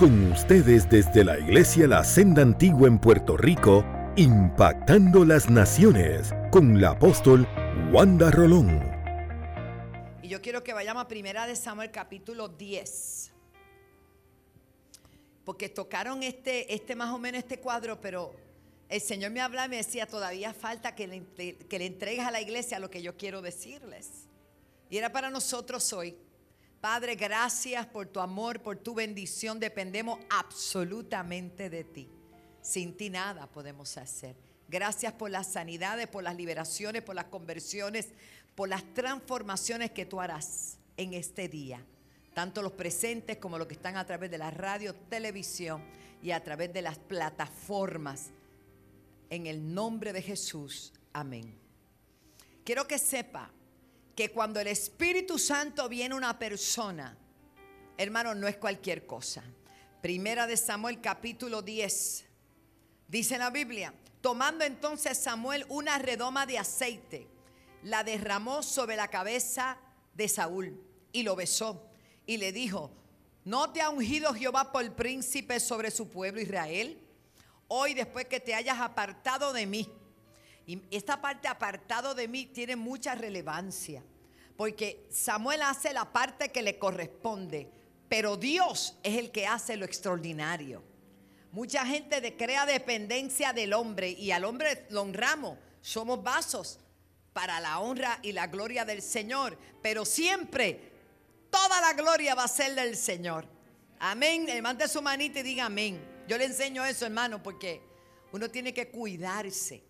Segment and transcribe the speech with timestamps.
[0.00, 3.84] Con ustedes desde la Iglesia La Senda Antigua en Puerto Rico,
[4.16, 7.46] impactando las naciones con la apóstol
[7.92, 8.80] Wanda Rolón.
[10.22, 13.30] Y yo quiero que vayamos a Primera de Samuel capítulo 10.
[15.44, 18.32] Porque tocaron este, este más o menos este cuadro, pero
[18.88, 22.30] el Señor me hablaba y me decía, todavía falta que le, que le entregues a
[22.30, 24.08] la iglesia lo que yo quiero decirles.
[24.88, 26.16] Y era para nosotros hoy.
[26.80, 29.60] Padre, gracias por tu amor, por tu bendición.
[29.60, 32.08] Dependemos absolutamente de ti.
[32.62, 34.34] Sin ti nada podemos hacer.
[34.68, 38.08] Gracias por las sanidades, por las liberaciones, por las conversiones,
[38.54, 41.84] por las transformaciones que tú harás en este día.
[42.34, 45.84] Tanto los presentes como los que están a través de la radio, televisión
[46.22, 48.30] y a través de las plataformas.
[49.28, 50.94] En el nombre de Jesús.
[51.12, 51.58] Amén.
[52.64, 53.50] Quiero que sepa
[54.14, 57.16] que cuando el Espíritu Santo viene una persona,
[57.96, 59.42] hermano, no es cualquier cosa.
[60.00, 62.24] Primera de Samuel capítulo 10.
[63.08, 67.28] Dice la Biblia, tomando entonces Samuel una redoma de aceite,
[67.82, 69.78] la derramó sobre la cabeza
[70.14, 70.80] de Saúl
[71.12, 71.90] y lo besó
[72.26, 72.90] y le dijo,
[73.44, 77.00] ¿no te ha ungido Jehová por príncipe sobre su pueblo Israel?
[77.68, 79.88] Hoy después que te hayas apartado de mí
[80.70, 84.04] y esta parte apartado de mí tiene mucha relevancia,
[84.56, 87.68] porque Samuel hace la parte que le corresponde,
[88.08, 90.84] pero Dios es el que hace lo extraordinario.
[91.50, 96.78] Mucha gente crea dependencia del hombre y al hombre lo honramos, somos vasos
[97.32, 100.92] para la honra y la gloria del Señor, pero siempre
[101.50, 103.44] toda la gloria va a ser del Señor.
[103.98, 104.46] Amén.
[104.46, 106.00] Levante su manita y diga amén.
[106.28, 107.82] Yo le enseño eso, hermano, porque
[108.30, 109.89] uno tiene que cuidarse.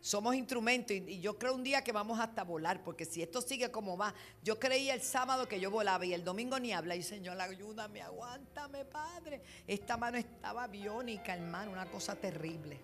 [0.00, 3.70] Somos instrumentos y, yo creo un día que vamos hasta volar, porque si esto sigue
[3.70, 7.02] como va, yo creía el sábado que yo volaba y el domingo ni habla y
[7.02, 9.42] Señor, ayúdame, aguántame, Padre.
[9.66, 12.80] Esta mano estaba biónica, hermano, una cosa terrible.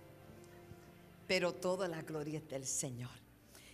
[1.27, 3.11] Pero toda la gloria es del Señor.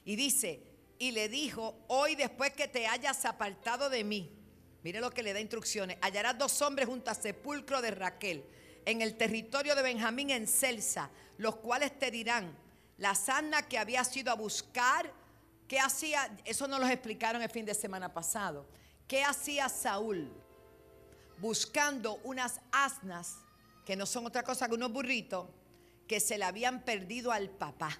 [0.05, 0.63] Y dice,
[0.99, 4.31] y le dijo, hoy después que te hayas apartado de mí,
[4.85, 8.45] mire lo que le da instrucciones, hallarás dos hombres junto al sepulcro de Raquel
[8.85, 12.57] en el territorio de Benjamín en Celsa, los cuales te dirán,
[13.03, 15.13] la sana que había sido a buscar,
[15.67, 16.39] ¿qué hacía?
[16.45, 18.65] Eso no los explicaron el fin de semana pasado.
[19.09, 20.33] ¿Qué hacía Saúl?
[21.39, 23.39] Buscando unas asnas,
[23.85, 25.49] que no son otra cosa que unos burritos,
[26.07, 27.99] que se le habían perdido al papá.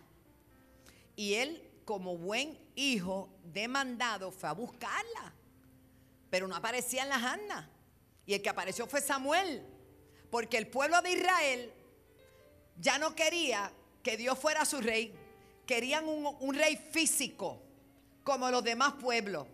[1.17, 5.35] Y él, como buen hijo demandado, fue a buscarla.
[6.31, 7.67] Pero no aparecían las asnas.
[8.25, 9.67] Y el que apareció fue Samuel.
[10.31, 11.73] Porque el pueblo de Israel
[12.77, 15.15] ya no quería que Dios fuera su rey.
[15.67, 17.63] Querían un, rey físico,
[18.25, 19.47] como los demás pueblos.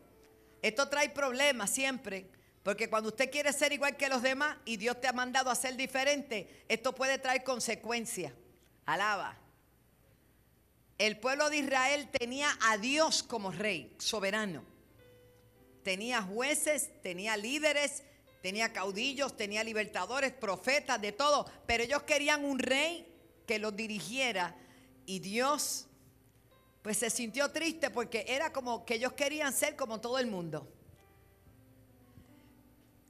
[0.63, 2.27] Esto trae problemas siempre,
[2.63, 5.55] porque cuando usted quiere ser igual que los demás y Dios te ha mandado a
[5.55, 8.33] ser diferente, esto puede traer consecuencias.
[8.87, 9.37] Alaba.
[10.97, 14.65] El pueblo de Israel tenía a Dios como rey, soberano.
[15.85, 18.03] Tenía jueces, tenía líderes,
[18.43, 21.49] tenía caudillos, tenía libertadores, profetas, de todo.
[21.67, 23.07] Pero ellos querían un rey
[23.49, 24.55] que los dirigiera
[25.07, 25.87] y Dios
[26.83, 30.71] pues se sintió triste porque era como que ellos querían ser como todo el mundo.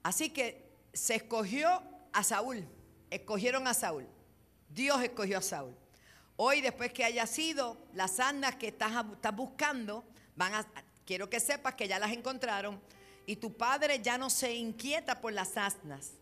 [0.05, 1.83] Así que se escogió
[2.13, 2.65] a Saúl,
[3.11, 4.07] escogieron a Saúl.
[4.71, 5.75] Dios escogió a Saúl.
[6.37, 10.05] Hoy, después que haya sido las andas que estás, estás buscando,
[10.37, 10.67] van a,
[11.05, 12.81] quiero que sepas que ya las encontraron
[13.27, 16.13] y tu padre ya no se inquieta por las asnas,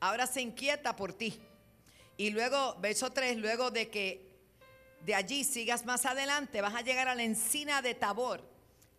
[0.00, 1.38] ahora se inquieta por ti.
[2.20, 4.28] Y luego, verso 3, luego de que
[5.06, 8.42] de allí sigas más adelante, vas a llegar a la encina de Tabor.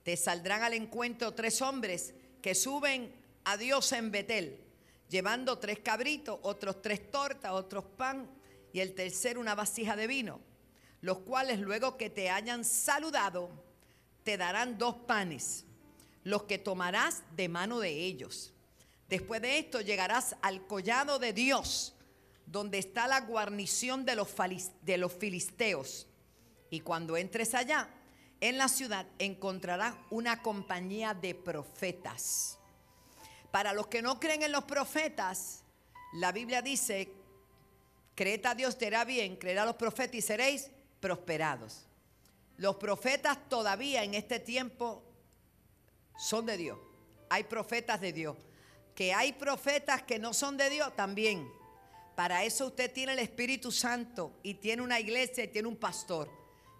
[0.01, 4.59] Te saldrán al encuentro tres hombres que suben a Dios en Betel,
[5.07, 8.27] llevando tres cabritos, otros tres tortas, otros pan
[8.73, 10.39] y el tercero una vasija de vino,
[11.01, 13.51] los cuales luego que te hayan saludado,
[14.23, 15.65] te darán dos panes,
[16.23, 18.51] los que tomarás de mano de ellos.
[19.09, 21.93] Después de esto llegarás al collado de Dios
[22.51, 26.07] donde está la guarnición de los, filisteos.
[26.69, 27.89] Y cuando entres allá,
[28.41, 32.57] en la ciudad encontrarás una compañía de profetas.
[33.51, 35.63] Para los que no creen en los profetas,
[36.13, 37.13] la Biblia dice,
[38.15, 40.69] creed a Dios te hará bien, creed a los profetas y seréis
[40.99, 41.85] prosperados.
[42.57, 45.03] Los profetas todavía en este tiempo
[46.17, 46.77] son de Dios.
[47.29, 48.35] Hay profetas de Dios.
[48.93, 51.49] Que hay profetas que no son de Dios también.
[52.15, 56.29] Para eso usted tiene el Espíritu Santo y tiene una iglesia y tiene un pastor.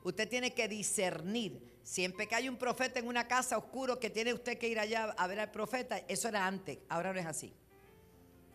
[0.04, 1.72] Usted tiene que discernir.
[1.84, 5.16] Siempre que hay un profeta en una casa oscuro que tiene usted que ir allá
[5.18, 7.54] a ver al profeta, eso era antes, ahora no es así.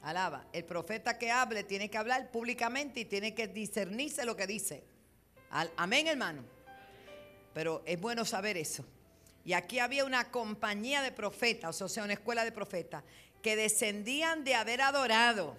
[0.02, 0.46] Alaba.
[0.52, 4.84] El profeta que hable tiene que hablar públicamente y tiene que discernirse lo que dice.
[5.76, 6.44] amén, hermano.
[7.52, 8.84] Pero es bueno saber eso.
[9.44, 13.02] Y aquí había una compañía de profetas, o sea, una escuela de profetas,
[13.43, 15.56] que descendían de haber adorado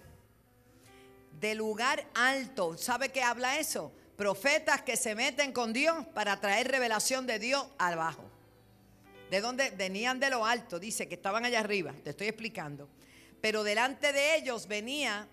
[1.39, 2.77] de lugar alto.
[2.77, 3.91] ¿Sabe qué habla eso?
[4.15, 8.23] Profetas que se meten con Dios para traer revelación de Dios abajo.
[9.29, 9.71] ¿De dónde?
[9.71, 12.89] Venían de lo alto, dice que estaban allá arriba, te estoy explicando.
[13.41, 15.27] Pero delante de ellos venía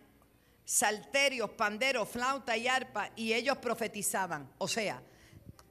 [0.64, 4.50] salterios, panderos, flauta y arpa y ellos profetizaban.
[4.58, 5.02] O sea,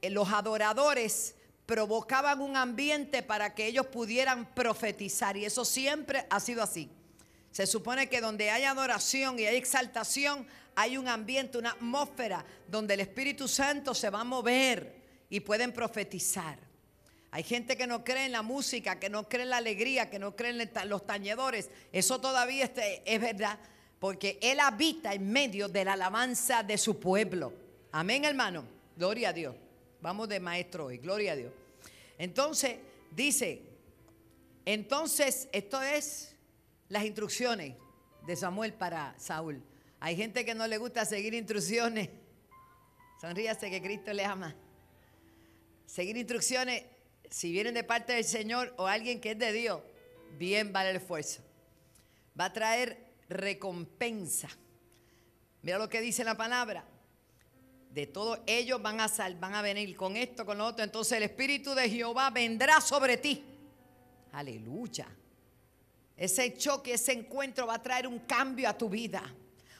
[0.00, 1.36] eh, los adoradores
[1.66, 6.90] provocaban un ambiente para que ellos pudieran profetizar y eso siempre ha sido así.
[7.54, 12.94] Se supone que donde hay adoración y hay exaltación, hay un ambiente, una atmósfera donde
[12.94, 14.96] el Espíritu Santo se va a mover
[15.30, 16.58] y pueden profetizar.
[17.30, 20.18] Hay gente que no cree en la música, que no cree en la alegría, que
[20.18, 21.70] no cree en los tañedores.
[21.92, 23.60] Eso todavía este, es verdad,
[24.00, 27.52] porque Él habita en medio de la alabanza de su pueblo.
[27.92, 28.64] Amén, hermano.
[28.96, 29.54] Gloria a Dios.
[30.00, 31.52] Vamos de maestro hoy, gloria a Dios.
[32.18, 32.78] Entonces,
[33.12, 33.62] dice,
[34.64, 36.33] entonces, esto es
[36.88, 37.76] las instrucciones
[38.26, 39.62] de Samuel para Saúl.
[40.00, 42.10] Hay gente que no le gusta seguir instrucciones.
[43.20, 44.54] Sonríase que Cristo le ama.
[45.86, 46.84] Seguir instrucciones
[47.30, 49.80] si vienen de parte del Señor o alguien que es de Dios,
[50.38, 51.42] bien vale el esfuerzo.
[52.38, 54.48] Va a traer recompensa.
[55.62, 56.84] Mira lo que dice la palabra.
[57.90, 60.84] De todos ellos van a, sal, van a venir con esto, con lo otro.
[60.84, 63.44] Entonces el Espíritu de Jehová vendrá sobre ti.
[64.32, 65.08] Aleluya.
[66.16, 69.22] Ese choque, ese encuentro va a traer un cambio a tu vida.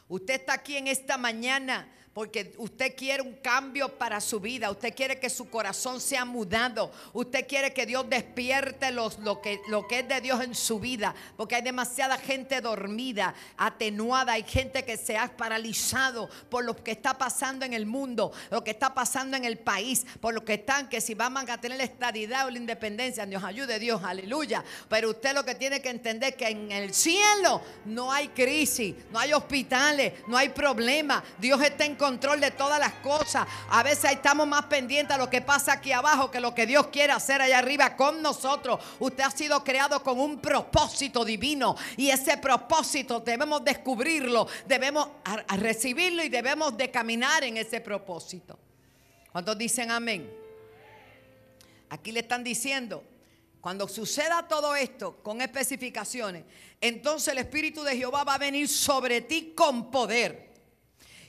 [0.07, 4.95] Usted está aquí en esta mañana porque usted quiere un cambio para su vida, usted
[4.95, 9.85] quiere que su corazón sea mudado, usted quiere que Dios despierte los, lo, que, lo
[9.85, 14.85] que es de Dios en su vida, porque hay demasiada gente dormida, atenuada, hay gente
[14.85, 18.93] que se ha paralizado por lo que está pasando en el mundo, lo que está
[18.93, 22.47] pasando en el país, por lo que están, que si van a tener la estadidad
[22.47, 24.63] o la independencia, Dios ayude Dios, aleluya.
[24.87, 28.95] Pero usted lo que tiene que entender es que en el cielo no hay crisis,
[29.11, 33.47] no hay hospitales, no hay problema, Dios está en control de todas las cosas.
[33.67, 36.87] A veces estamos más pendientes a lo que pasa aquí abajo que lo que Dios
[36.87, 38.79] quiere hacer allá arriba con nosotros.
[38.99, 45.07] Usted ha sido creado con un propósito divino y ese propósito debemos descubrirlo, debemos
[45.57, 48.59] recibirlo y debemos de caminar en ese propósito.
[49.31, 50.31] ¿Cuántos dicen amén?
[51.89, 53.03] Aquí le están diciendo,
[53.61, 56.43] cuando suceda todo esto con especificaciones,
[56.79, 60.44] entonces el Espíritu de Jehová va a venir sobre ti con poder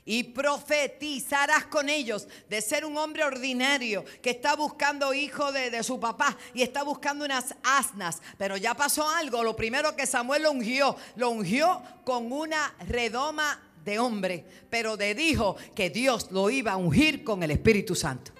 [0.07, 5.99] y profetizarás con ellos de ser un hombre ordinario que está buscando hijo de, su
[5.99, 8.23] papá y está buscando unas asnas.
[8.39, 9.43] Pero ya pasó algo.
[9.43, 15.15] Lo primero que Samuel lo ungió, lo ungió con una redoma de hombre, pero le
[15.15, 18.33] dijo que Dios lo iba a ungir con el Espíritu Santo.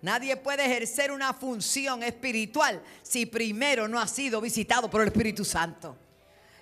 [0.00, 5.44] Nadie puede ejercer una función espiritual si primero no ha sido visitado por el Espíritu
[5.44, 5.96] Santo.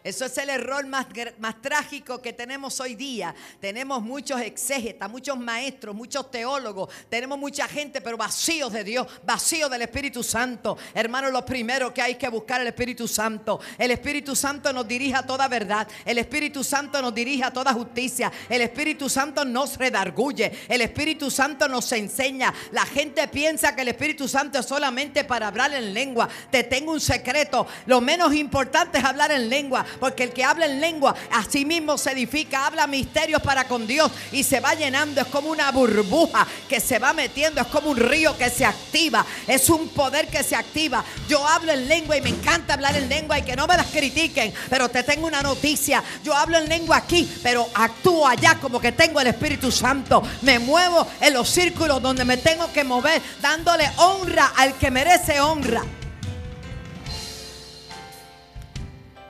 [0.06, 1.08] Eso es el error más,
[1.40, 3.34] más trágico que tenemos hoy día.
[3.58, 6.94] Tenemos muchos exégetas, muchos maestros, muchos teólogos.
[7.08, 10.78] Tenemos mucha gente, pero vacíos de Dios, vacíos del Espíritu Santo.
[10.94, 13.58] Hermano, lo primero que hay que buscar el Espíritu Santo.
[13.76, 15.88] El Espíritu Santo nos dirige a toda verdad.
[16.04, 18.30] El Espíritu Santo nos dirige a toda justicia.
[18.48, 20.52] El Espíritu Santo nos redarguye.
[20.68, 22.54] El Espíritu Santo nos enseña.
[22.70, 26.28] La gente piensa que el Espíritu Santo es solamente para hablar en lengua.
[26.48, 27.66] Te tengo un secreto.
[27.86, 29.84] Lo menos importante es hablar en lengua.
[29.98, 33.86] Porque el que habla en lengua, a sí mismo se edifica, habla misterios para con
[33.86, 35.20] Dios y se va llenando.
[35.20, 39.24] Es como una burbuja que se va metiendo, es como un río que se activa.
[39.46, 41.04] Es un poder que se activa.
[41.28, 43.86] Yo hablo en lengua y me encanta hablar en lengua y que no me las
[43.86, 44.52] critiquen.
[44.68, 46.02] Pero te tengo una noticia.
[46.24, 50.22] Yo hablo en lengua aquí, pero actúo allá como que tengo el Espíritu Santo.
[50.42, 55.40] Me muevo en los círculos donde me tengo que mover, dándole honra al que merece
[55.40, 55.82] honra.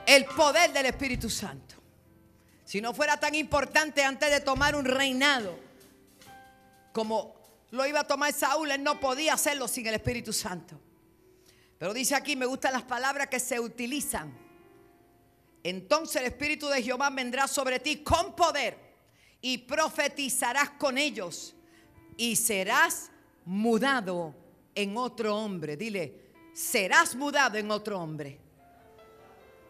[0.07, 1.75] El poder del Espíritu Santo.
[2.63, 5.59] Si no fuera tan importante antes de tomar un reinado
[6.93, 7.35] como
[7.71, 10.79] lo iba a tomar Saúl, él no podía hacerlo sin el Espíritu Santo.
[11.77, 14.33] Pero dice aquí, me gustan las palabras que se utilizan.
[15.61, 18.77] Entonces el Espíritu de Jehová vendrá sobre ti con poder
[19.41, 21.53] y profetizarás con ellos
[22.15, 23.11] y serás
[23.43, 24.33] mudado
[24.73, 25.75] en otro hombre.
[25.75, 28.46] Dile, serás mudado en otro hombre.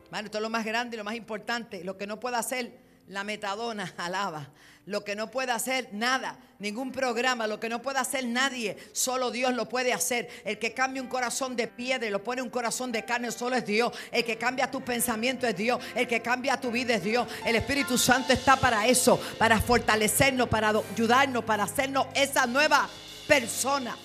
[0.09, 1.83] Bueno, esto es lo más grande y lo más importante.
[1.83, 2.71] Lo que no puede hacer
[3.07, 4.49] la metadona, alaba.
[4.85, 9.31] Lo que no puede hacer nada, ningún programa, lo que no puede hacer nadie, solo
[9.31, 10.29] Dios lo puede hacer.
[10.45, 13.57] El que cambia un corazón de piedra y lo pone un corazón de carne, solo
[13.57, 13.91] es Dios.
[14.13, 15.83] El que cambia tu pensamiento es Dios.
[15.93, 17.27] El que cambia tu vida es Dios.
[17.45, 22.87] El Espíritu Santo está para eso, para fortalecernos, para ayudarnos, para hacernos esa nueva
[23.27, 23.97] persona.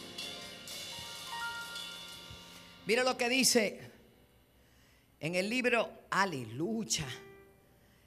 [2.86, 3.91] Mira lo que dice
[5.22, 7.06] en el libro, aleluya,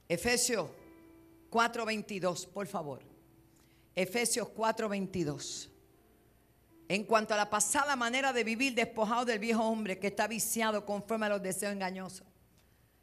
[0.09, 0.69] Efesios
[1.49, 3.03] 4:22, por favor.
[3.95, 5.69] Efesios 4:22.
[6.89, 10.85] En cuanto a la pasada manera de vivir despojado del viejo hombre que está viciado
[10.85, 12.27] conforme a los deseos engañosos.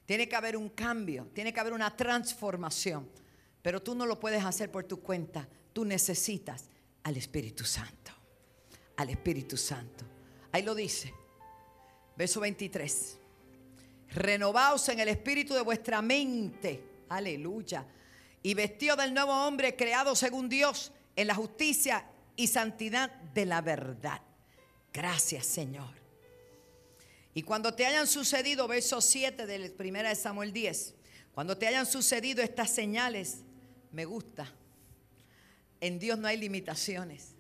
[0.04, 3.08] Tiene que haber un cambio, tiene que haber una transformación.
[3.62, 5.48] Pero tú no lo puedes hacer por tu cuenta.
[5.72, 6.68] Tú necesitas
[7.02, 8.12] al Espíritu Santo.
[8.98, 10.04] Al Espíritu Santo.
[10.52, 11.14] Ahí lo dice.
[12.14, 13.21] Verso 23.
[14.14, 16.82] Renovaos en el espíritu de vuestra mente.
[17.08, 17.86] Aleluya
[18.42, 22.04] y vestido del nuevo hombre creado según Dios en la justicia
[22.36, 24.20] y santidad de la verdad.
[24.92, 26.02] Gracias, Señor.
[27.34, 30.94] Y cuando te hayan sucedido, verso 7 de 1 de Samuel 10,
[31.34, 33.38] cuando te hayan sucedido estas señales,
[33.90, 34.52] me gusta.
[35.80, 37.34] En Dios no hay limitaciones.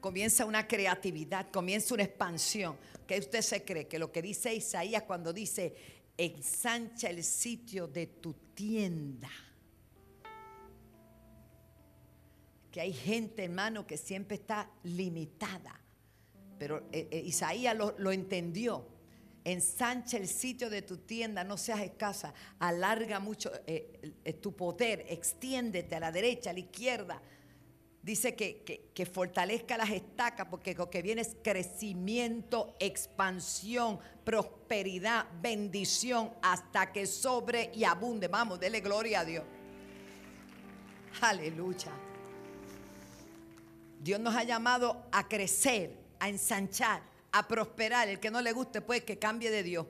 [0.00, 2.76] Comienza una creatividad, comienza una expansión.
[3.06, 3.86] ¿Qué usted se cree?
[3.86, 5.74] Que lo que dice Isaías cuando dice,
[6.16, 9.30] ensancha el sitio de tu tienda.
[12.70, 15.80] Que hay gente, hermano, que siempre está limitada.
[16.58, 18.86] Pero eh, eh, Isaías lo, entendió.
[19.44, 22.34] Ensancha el sitio de tu tienda, no seas escasa.
[22.58, 27.22] Alarga mucho eh, tu poder, extiéndete a la derecha, a la izquierda
[28.06, 36.92] dice que, fortalezca las estacas, porque lo que viene es crecimiento, expansión, prosperidad, bendición, hasta
[36.92, 38.28] que sobre y abunde.
[38.28, 39.44] Vamos, dele gloria a Dios.
[41.20, 41.90] Aleluya.
[44.00, 48.08] Dios nos ha llamado a crecer, a ensanchar, a prosperar.
[48.08, 49.84] El que no le guste, pues que cambie de Dios.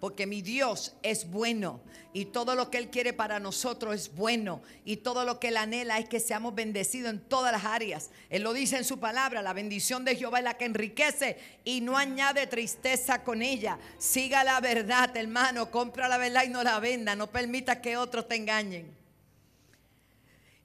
[0.00, 1.80] Porque mi Dios es bueno
[2.12, 5.56] y todo lo que Él quiere para nosotros es bueno y todo lo que Él
[5.56, 8.10] anhela es que seamos bendecidos en todas las áreas.
[8.30, 11.80] Él lo dice en su palabra, la bendición de Jehová es la que enriquece y
[11.80, 13.78] no añade tristeza con ella.
[13.98, 18.28] Siga la verdad, hermano, compra la verdad y no la venda, no permita que otros
[18.28, 18.96] te engañen.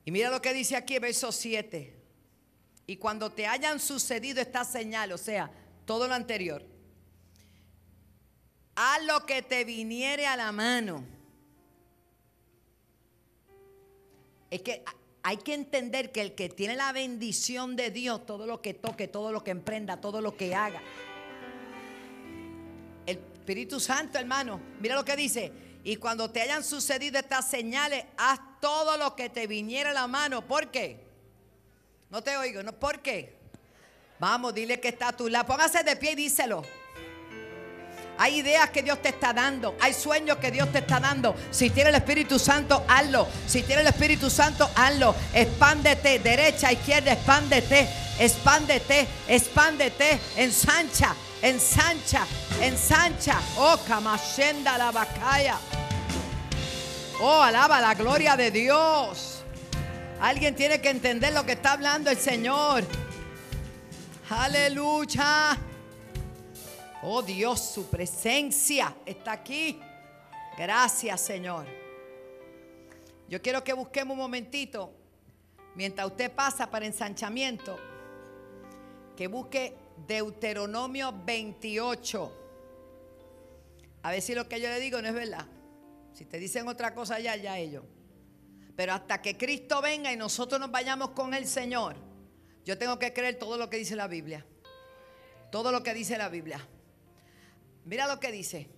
[0.06, 1.92] Y mira lo que dice aquí, verso 7.
[2.86, 5.50] Y cuando te hayan sucedido esta señal, o sea,
[5.86, 6.73] todo lo anterior
[8.75, 11.03] a lo que te viniere a la mano.
[14.50, 14.84] Es que
[15.24, 19.08] hay que entender que el que tiene la bendición de Dios, todo lo que toque,
[19.08, 20.82] todo lo que emprenda, todo lo que haga.
[23.06, 25.51] El Espíritu Santo, hermano, mira lo que dice.
[25.84, 30.08] Y cuando te hayan sucedido estas señales, haz todo lo que te viniera a la
[30.08, 30.46] mano.
[30.48, 31.00] ¿Por qué?
[32.10, 32.74] No te oigo, ¿no?
[32.74, 33.38] ¿Por qué?
[34.20, 35.46] Vamos, dile que está a tu lado.
[35.46, 36.63] Póngase de pie y díselo.
[38.17, 39.75] Hay ideas que Dios te está dando.
[39.82, 41.36] Hay sueños que Dios te está dando.
[41.51, 43.27] Si tiene el Espíritu Santo, hazlo.
[43.48, 45.15] Si tiene el Espíritu Santo, hazlo.
[45.34, 46.20] Expándete.
[46.20, 47.89] Derecha, izquierda, expándete.
[48.20, 49.08] Expándete.
[49.27, 50.20] Expándete.
[50.38, 51.15] Ensancha.
[51.41, 52.25] Ensancha.
[52.62, 53.39] Ensancha.
[53.58, 55.58] Oh, Kamashenda la bacaya.
[57.20, 59.43] Oh, alaba la gloria de Dios.
[60.22, 62.84] Alguien tiene que entender lo que está hablando el Señor.
[64.29, 65.58] Aleluya.
[67.05, 69.77] Oh Dios, su presencia está aquí.
[70.57, 71.65] Gracias Señor.
[73.27, 74.93] Yo quiero que busquemos un momentito,
[75.75, 77.77] mientras usted pasa para ensanchamiento,
[79.17, 79.75] que busque
[80.07, 82.39] Deuteronomio 28.
[84.03, 85.45] A ver si lo que yo le digo no es verdad.
[86.13, 87.83] Si te dicen otra cosa ya, ya ellos.
[88.77, 91.98] Pero hasta que Cristo venga y nosotros nos vayamos con el Señor,
[92.63, 94.45] yo tengo que creer todo lo que dice la Biblia.
[95.51, 96.65] Todo lo que dice la Biblia.
[97.86, 98.70] Mira lo que dice.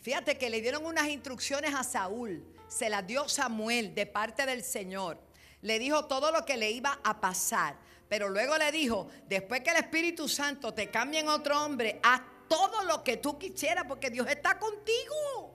[0.00, 2.44] Fíjate que le dieron unas instrucciones a Saúl.
[2.68, 5.18] Se las dio Samuel de parte del Señor.
[5.62, 7.76] Le dijo todo lo que le iba a pasar.
[8.08, 12.22] Pero luego le dijo, después que el Espíritu Santo te cambie en otro hombre, haz
[12.48, 15.54] todo lo que tú quisieras porque Dios está contigo.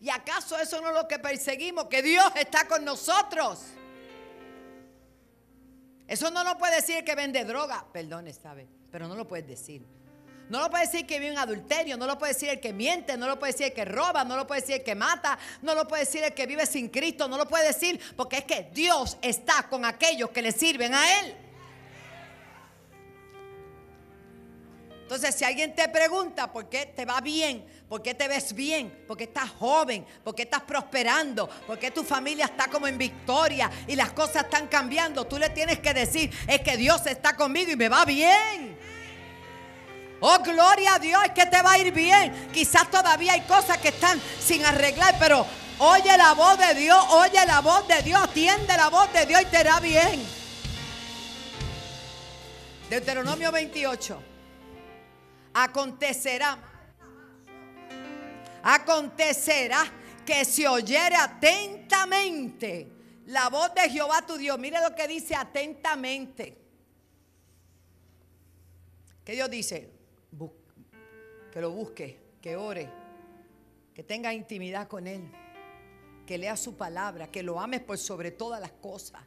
[0.00, 1.86] ¿Y acaso eso no es lo que perseguimos?
[1.86, 3.62] Que Dios está con nosotros.
[6.06, 7.86] Eso no lo puede decir que vende droga.
[7.90, 8.68] Perdón, ¿sabe?
[8.90, 9.86] Pero no lo puedes decir.
[10.48, 13.16] No lo puede decir que vive en adulterio, no lo puede decir el que miente,
[13.16, 15.74] no lo puede decir el que roba, no lo puede decir el que mata, no
[15.74, 18.68] lo puede decir el que vive sin Cristo, no lo puede decir porque es que
[18.72, 21.34] Dios está con aquellos que le sirven a Él.
[25.04, 29.04] Entonces, si alguien te pregunta por qué te va bien, por qué te ves bien,
[29.06, 32.96] por qué estás joven, por qué estás prosperando, por qué tu familia está como en
[32.96, 37.36] victoria y las cosas están cambiando, tú le tienes que decir, es que Dios está
[37.36, 38.93] conmigo y me va bien.
[40.20, 42.48] Oh, gloria a Dios, que te va a ir bien.
[42.52, 45.46] Quizás todavía hay cosas que están sin arreglar, pero
[45.78, 49.42] oye la voz de Dios, oye la voz de Dios, atiende la voz de Dios
[49.42, 50.24] y te irá bien.
[52.88, 54.22] Deuteronomio 28.
[55.54, 56.58] Acontecerá,
[58.62, 59.84] acontecerá
[60.24, 62.90] que si oyere atentamente
[63.26, 66.58] la voz de Jehová tu Dios, mire lo que dice atentamente.
[69.24, 69.93] ¿Qué Dios dice?
[71.54, 72.90] Que lo busque, que ore,
[73.94, 75.30] que tenga intimidad con Él,
[76.26, 79.22] que lea su palabra, que lo ames por sobre todas las cosas.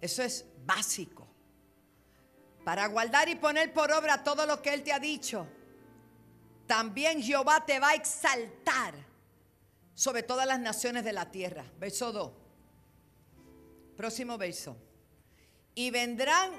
[0.00, 1.28] Eso es básico.
[2.64, 5.46] Para guardar y poner por obra todo lo que Él te ha dicho,
[6.66, 8.94] también Jehová te va a exaltar
[9.92, 11.62] sobre todas las naciones de la tierra.
[11.78, 12.32] Verso 2.
[13.98, 14.78] Próximo verso.
[15.74, 16.52] Y vendrán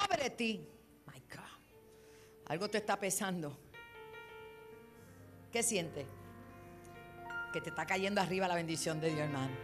[0.00, 0.68] sobre ti.
[1.06, 2.46] My God.
[2.46, 3.65] Algo te está pesando.
[5.56, 6.06] ¿Qué siente?
[7.50, 9.56] Que te está cayendo arriba la bendición de Dios, hermano.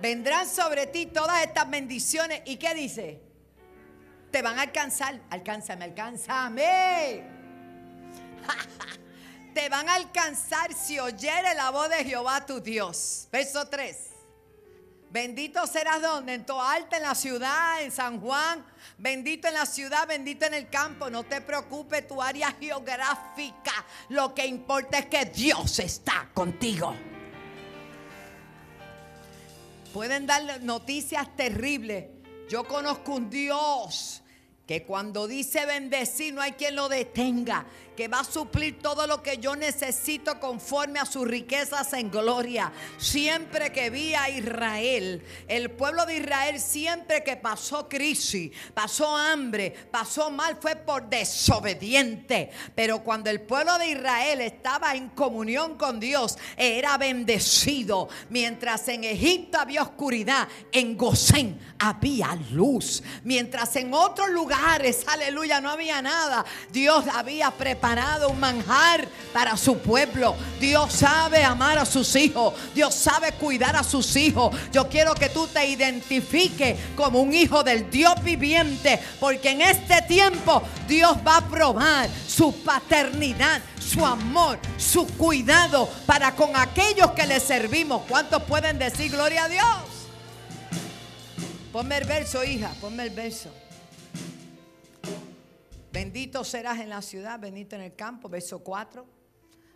[0.00, 2.42] Vendrán sobre ti todas estas bendiciones.
[2.44, 3.20] ¿Y qué dice?
[4.30, 5.20] Te van a alcanzar.
[5.28, 7.24] Alcánzame, alcánzame.
[9.54, 13.26] te van a alcanzar si oyere la voz de Jehová tu Dios.
[13.32, 14.10] Verso 3.
[15.10, 18.64] Bendito serás donde, en Toalta, en la ciudad, en San Juan.
[18.98, 21.08] Bendito en la ciudad, bendito en el campo.
[21.08, 23.72] No te preocupes tu área geográfica.
[24.08, 26.94] Lo que importa es que Dios está contigo.
[29.92, 32.06] Pueden dar noticias terribles.
[32.48, 34.22] Yo conozco un Dios
[34.66, 37.64] que cuando dice bendecir no hay quien lo detenga
[37.96, 42.70] que va a suplir todo lo que yo necesito conforme a sus riquezas en gloria.
[42.98, 49.74] Siempre que vi a Israel, el pueblo de Israel, siempre que pasó crisis, pasó hambre,
[49.90, 52.50] pasó mal, fue por desobediente.
[52.74, 58.08] Pero cuando el pueblo de Israel estaba en comunión con Dios, era bendecido.
[58.28, 63.02] Mientras en Egipto había oscuridad, en Gosén había luz.
[63.24, 67.85] Mientras en otros lugares, aleluya, no había nada, Dios había preparado
[68.28, 70.34] un manjar para su pueblo.
[70.58, 72.54] Dios sabe amar a sus hijos.
[72.74, 74.54] Dios sabe cuidar a sus hijos.
[74.72, 79.00] Yo quiero que tú te identifiques como un hijo del Dios viviente.
[79.20, 86.34] Porque en este tiempo Dios va a probar su paternidad, su amor, su cuidado para
[86.34, 88.02] con aquellos que le servimos.
[88.08, 89.76] ¿Cuántos pueden decir gloria a Dios?
[91.72, 93.50] Ponme el verso, hija, ponme el verso.
[95.96, 99.06] Bendito serás en la ciudad, bendito en el campo, verso 4.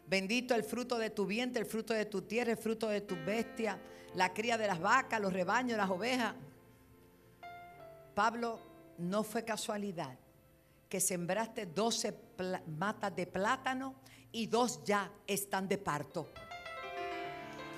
[0.07, 3.17] Bendito el fruto de tu vientre, el fruto de tu tierra, el fruto de tu
[3.25, 3.81] bestia,
[4.15, 6.35] la cría de las vacas, los rebaños, las ovejas.
[8.15, 8.61] Pablo,
[8.99, 10.19] no fue casualidad
[10.91, 12.15] que sembraste 12
[12.67, 13.95] matas de plátano
[14.31, 16.29] y dos ya están de parto.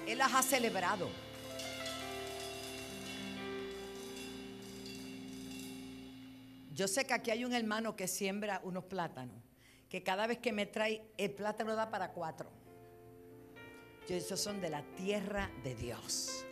[0.04, 1.08] Él las ha celebrado.
[6.72, 9.36] Yo sé que aquí hay un hermano que siembra unos plátanos,
[9.90, 12.50] que cada vez que me trae el plátano da para cuatro.
[14.08, 16.44] Yo, esos son de la tierra de Dios.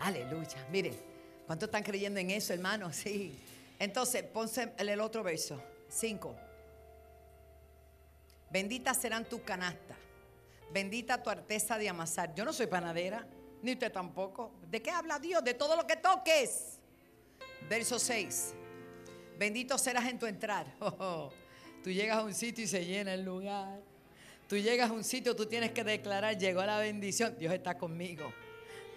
[0.00, 0.66] Aleluya.
[0.70, 0.92] Mire,
[1.46, 2.92] ¿cuántos están creyendo en eso, hermano?
[2.92, 3.38] Sí.
[3.78, 5.60] Entonces, ponse el otro verso.
[5.88, 6.34] Cinco.
[8.50, 9.96] Bendita serán tus canastas.
[10.72, 12.34] Bendita tu arteza de amasar.
[12.34, 13.26] Yo no soy panadera,
[13.62, 14.52] ni usted tampoco.
[14.68, 15.42] ¿De qué habla Dios?
[15.44, 16.78] De todo lo que toques.
[17.68, 18.54] Verso 6.
[19.38, 20.66] Bendito serás en tu entrar.
[20.80, 21.32] Oh, oh.
[21.82, 23.78] Tú llegas a un sitio y se llena el lugar.
[24.48, 27.36] Tú llegas a un sitio, tú tienes que declarar, llegó la bendición.
[27.38, 28.32] Dios está conmigo.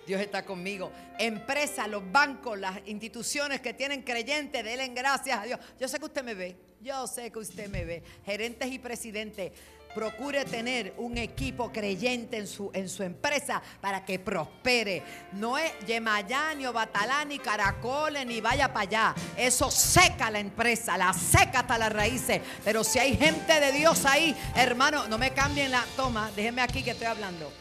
[0.06, 0.90] Dios está conmigo.
[1.20, 5.60] Empresas, los bancos, las instituciones que tienen creyentes, denle gracias a Dios.
[5.78, 6.56] Yo sé que usted me ve.
[6.82, 8.04] Yo sé que usted me ve.
[8.26, 9.52] Gerentes y presidentes
[9.98, 15.02] procure tener un equipo creyente en su, en su empresa para que prospere.
[15.32, 19.16] No es Yemayá, o Batalá, ni Caracoles, ni vaya para allá.
[19.36, 22.44] Eso seca la empresa, la seca hasta las raíces.
[22.64, 26.30] Pero si hay gente de Dios ahí, hermano, no me cambien la toma.
[26.36, 27.52] Déjeme aquí que estoy hablando.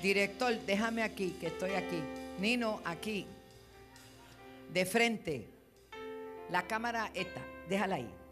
[0.00, 2.02] Director, déjame aquí, que estoy aquí.
[2.38, 3.26] Nino, aquí.
[4.72, 5.46] De frente.
[6.50, 8.23] La cámara esta, déjala ahí.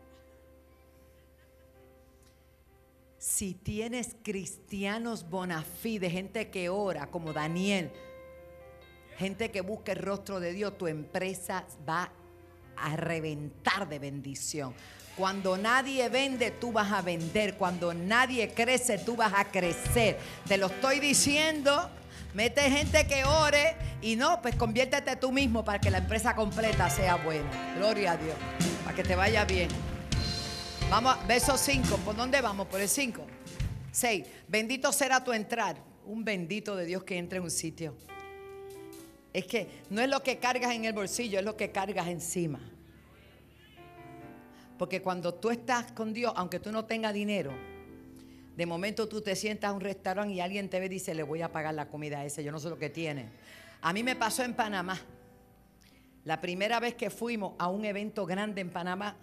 [3.22, 7.92] Si tienes cristianos bonafide, gente que ora como Daniel,
[9.16, 12.10] gente que busca el rostro de Dios, tu empresa va
[12.76, 14.74] a reventar de bendición.
[15.16, 17.54] Cuando nadie vende, tú vas a vender.
[17.54, 20.18] Cuando nadie crece, tú vas a crecer.
[20.48, 21.90] Te lo estoy diciendo.
[22.34, 26.90] Mete gente que ore y no, pues conviértete tú mismo para que la empresa completa
[26.90, 27.74] sea buena.
[27.76, 28.34] Gloria a Dios.
[28.84, 29.68] Para que te vaya bien.
[30.92, 31.96] Vamos, verso 5.
[32.04, 32.66] ¿Por dónde vamos?
[32.66, 33.24] Por el 5.
[33.92, 34.26] 6.
[34.46, 35.78] Bendito será tu entrar.
[36.04, 37.96] Un bendito de Dios que entre en un sitio.
[39.32, 42.60] Es que no es lo que cargas en el bolsillo, es lo que cargas encima.
[44.76, 47.54] Porque cuando tú estás con Dios, aunque tú no tengas dinero,
[48.54, 51.22] de momento tú te sientas a un restaurante y alguien te ve y dice, le
[51.22, 53.30] voy a pagar la comida a ese, yo no sé lo que tiene.
[53.80, 55.00] A mí me pasó en Panamá.
[56.26, 59.16] La primera vez que fuimos a un evento grande en Panamá,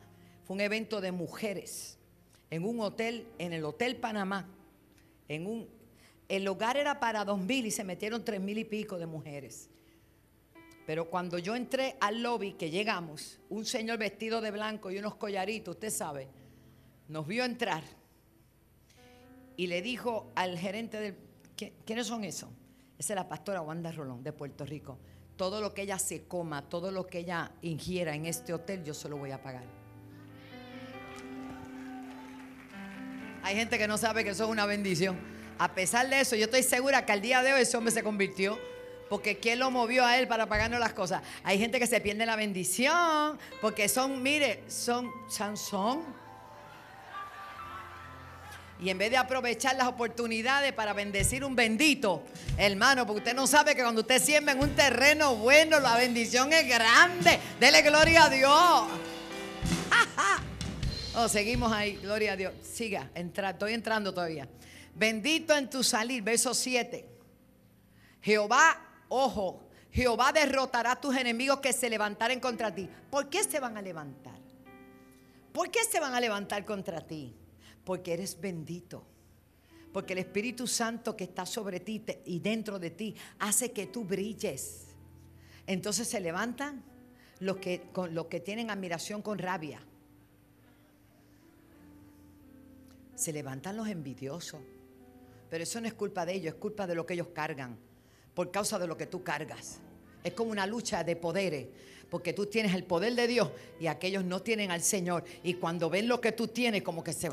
[0.50, 2.00] fue un evento de mujeres,
[2.50, 4.50] en un hotel, en el Hotel Panamá.
[5.28, 5.70] En un,
[6.28, 9.70] el lugar era para dos mil y se metieron tres mil y pico de mujeres.
[10.88, 15.14] Pero cuando yo entré al lobby, que llegamos, un señor vestido de blanco y unos
[15.18, 16.28] collaritos, usted sabe,
[17.10, 17.84] nos vio entrar
[19.56, 21.16] y le dijo al gerente del...
[21.86, 22.50] ¿Quiénes son esos?
[22.98, 24.98] Esa es la pastora Wanda Rolón de Puerto Rico.
[25.36, 28.96] Todo lo que ella se coma, todo lo que ella ingiera en este hotel, yo
[28.96, 29.79] se lo voy a pagar.
[33.44, 35.18] Hay gente que no sabe que eso es una bendición.
[35.58, 38.04] A pesar de eso, yo estoy segura que al día de hoy ese hombre se
[38.04, 38.58] convirtió
[39.10, 41.22] porque ¿quién lo movió a él para pagarnos las cosas?
[41.44, 46.04] Hay gente que se pierde la bendición porque son, mire, son Sansón.
[48.82, 52.24] Y en vez de aprovechar las oportunidades para bendecir un bendito,
[52.58, 56.54] hermano, porque usted no sabe que cuando usted siembra en un terreno bueno, la bendición
[56.54, 57.40] es grande.
[57.60, 58.84] Dele gloria a Dios.
[61.24, 62.54] oh, seguimos ahí, gloria a Dios.
[62.62, 64.48] Siga, estoy entrando todavía.
[64.96, 67.08] Bendito en tu salir, verso 7.
[68.22, 72.88] Jehová Ojo, Jehová derrotará a tus enemigos que se levantaren contra ti.
[73.10, 74.40] ¿Por qué se van a levantar?
[75.52, 77.36] ¿Por qué se van a levantar contra ti?
[77.84, 79.04] Porque eres bendito.
[79.92, 84.06] Porque el Espíritu Santo que está sobre ti y dentro de ti hace que tú
[84.06, 84.90] brilles.
[85.66, 86.84] Entonces se levantan
[87.40, 89.82] los que, con, los que tienen admiración con rabia.
[93.20, 94.62] Se levantan los envidiosos.
[95.50, 97.78] Pero eso no es culpa de ellos, es culpa de lo que ellos cargan
[98.34, 99.82] por causa de lo que tú cargas.
[100.24, 101.68] Es como una lucha de poderes,
[102.10, 103.50] porque tú tienes el poder de Dios
[103.82, 105.26] y aquellos no tienen al Señor.
[105.44, 107.30] Y cuando ven lo que tú tienes, como que se...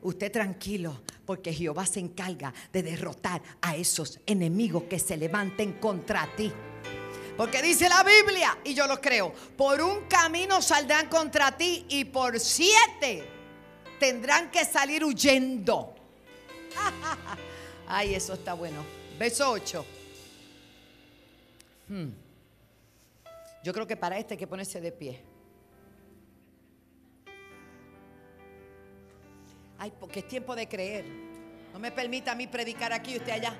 [0.00, 6.26] Usted tranquilo, porque Jehová se encarga de derrotar a esos enemigos que se levanten contra
[6.34, 6.50] ti.
[7.36, 12.06] Porque dice la Biblia, y yo lo creo, por un camino saldrán contra ti y
[12.06, 13.39] por siete
[14.00, 15.94] tendrán que salir huyendo.
[17.86, 18.84] Ay, eso está bueno.
[19.16, 19.86] Verso 8.
[21.88, 22.08] Hmm.
[23.62, 25.22] Yo creo que para este hay que ponerse de pie.
[29.78, 31.04] Ay, porque es tiempo de creer.
[31.72, 33.54] No me permita a mí predicar aquí y usted allá.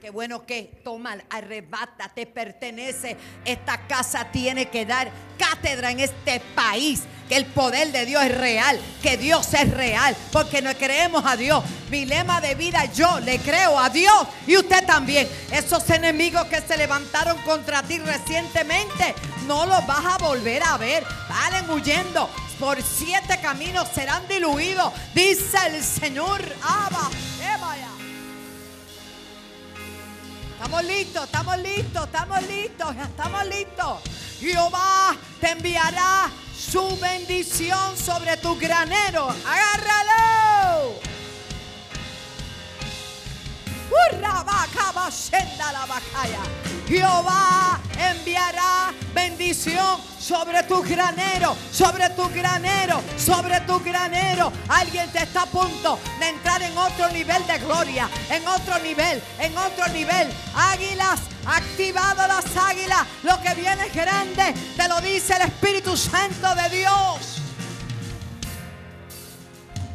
[0.00, 3.16] Qué bueno que toma, arrebata, te pertenece.
[3.44, 7.04] Esta casa tiene que dar cátedra en este país.
[7.28, 11.36] Que el poder de Dios es real, que Dios es real, porque no creemos a
[11.36, 11.64] Dios.
[11.90, 15.28] Mi lema de vida, yo le creo a Dios y usted también.
[15.50, 19.14] Esos enemigos que se levantaron contra ti recientemente,
[19.46, 21.04] no los vas a volver a ver.
[21.28, 22.28] Valen huyendo.
[22.58, 26.40] Por siete caminos serán diluidos, dice el Señor.
[26.62, 27.10] Abba,
[27.60, 27.88] vaya.
[30.52, 34.00] Estamos listos, estamos listos, estamos listos, estamos listos.
[34.38, 36.30] Jehová te enviará
[36.70, 39.28] su bendición sobre tu granero.
[39.44, 41.11] Agárralo.
[46.88, 54.52] Jehová enviará bendición sobre tu granero, sobre tu granero, sobre tu granero.
[54.68, 59.22] Alguien te está a punto de entrar en otro nivel de gloria, en otro nivel,
[59.38, 60.28] en otro nivel.
[60.54, 63.06] Águilas, activado las águilas.
[63.22, 67.40] Lo que viene es grande, te lo dice el Espíritu Santo de Dios.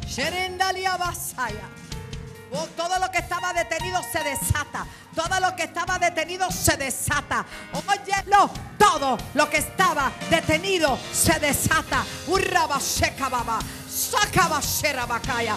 [0.06, 1.77] Sherendalia Basaya.
[2.52, 4.86] Oh, todo lo que estaba detenido se desata.
[5.14, 7.44] Todo lo que estaba detenido se desata.
[7.86, 12.04] Óyelo, todo lo que estaba detenido se desata.
[12.26, 12.78] Urraba
[13.30, 13.58] baba.
[13.88, 14.60] Sacaba
[15.06, 15.56] bacaya.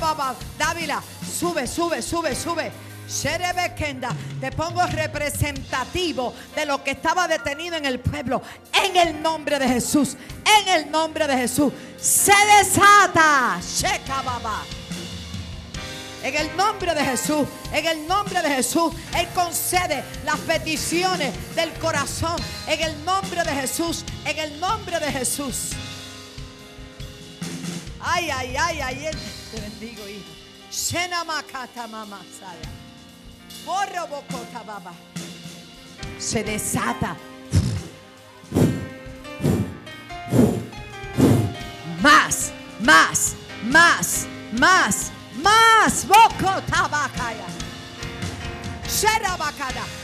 [0.00, 0.34] baba.
[0.58, 1.02] Dávila,
[1.38, 2.72] sube, sube, sube, sube.
[3.76, 8.42] Kenda, te pongo representativo de lo que estaba detenido en el pueblo.
[8.72, 10.16] En el nombre de Jesús.
[10.44, 11.72] En el nombre de Jesús.
[11.98, 13.60] Se desata.
[14.24, 14.77] Baba.
[16.28, 21.72] En el nombre de Jesús, en el nombre de Jesús, Él concede las peticiones del
[21.78, 22.36] corazón.
[22.66, 25.70] En el nombre de Jesús, en el nombre de Jesús.
[27.98, 29.10] Ay, ay, ay, ay,
[29.50, 30.26] te bendigo, hijo.
[36.18, 37.16] Se desata.
[42.02, 45.10] Más, más, más, más,
[45.42, 46.06] más.
[46.06, 47.58] Boco tabacaya.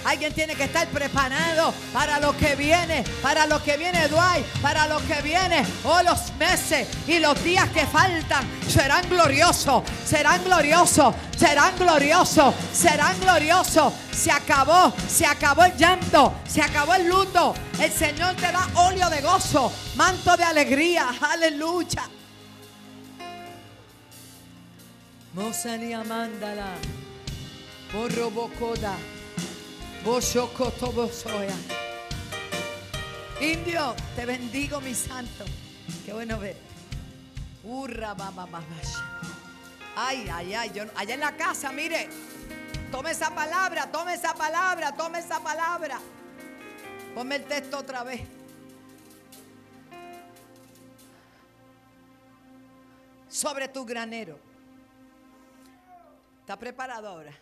[0.05, 4.87] Alguien tiene que estar preparado para lo que viene, para lo que viene Dwight, para
[4.87, 5.67] lo que viene.
[5.83, 13.19] Oh, los meses y los días que faltan serán gloriosos, serán gloriosos, serán gloriosos, serán
[13.21, 13.93] gloriosos.
[14.13, 17.55] Se acabó, se acabó el llanto, se acabó el luto.
[17.81, 21.09] El Señor te da óleo de gozo, manto de alegría.
[21.21, 22.09] Aleluya.
[25.35, 26.77] Mosalia mandala.
[27.93, 28.95] Borrobocoda.
[30.05, 31.57] Boshokotobosoya.
[33.41, 35.45] Indio, te bendigo, mi santo.
[36.05, 36.57] Qué bueno ver.
[37.65, 38.15] Urra,
[39.97, 40.71] Ay, ay, ay.
[40.73, 42.09] Yo, allá en la casa, mire.
[42.93, 45.99] Tome esa palabra, tome esa palabra, tome esa palabra.
[47.13, 48.21] Ponme el texto otra vez.
[53.29, 54.54] Sobre tu granero.
[56.45, 57.33] ¿Está preparado ahora?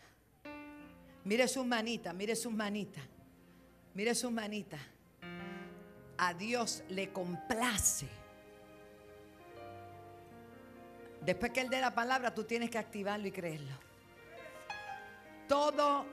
[1.24, 3.02] Mire sus manitas, mire sus manitas.
[3.94, 4.80] Mire sus manitas.
[6.18, 8.06] A Dios le complace.
[11.20, 13.76] Después que Él dé la palabra, tú tienes que activarlo y creerlo.
[15.48, 16.06] Todo,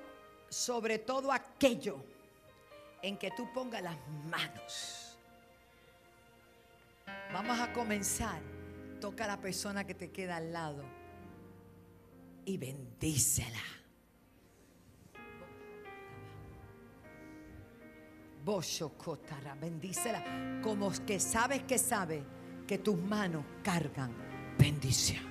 [0.50, 2.04] sobre todo aquello
[3.04, 5.16] en que tú pongas las manos.
[7.32, 8.42] Vamos a comenzar.
[9.00, 10.99] Toca a la persona que te queda al lado
[12.50, 13.62] y bendícela.
[18.44, 22.24] Boshokotara, bendícela como que sabes que sabe
[22.68, 24.12] que tus manos cargan
[24.58, 25.24] bendición.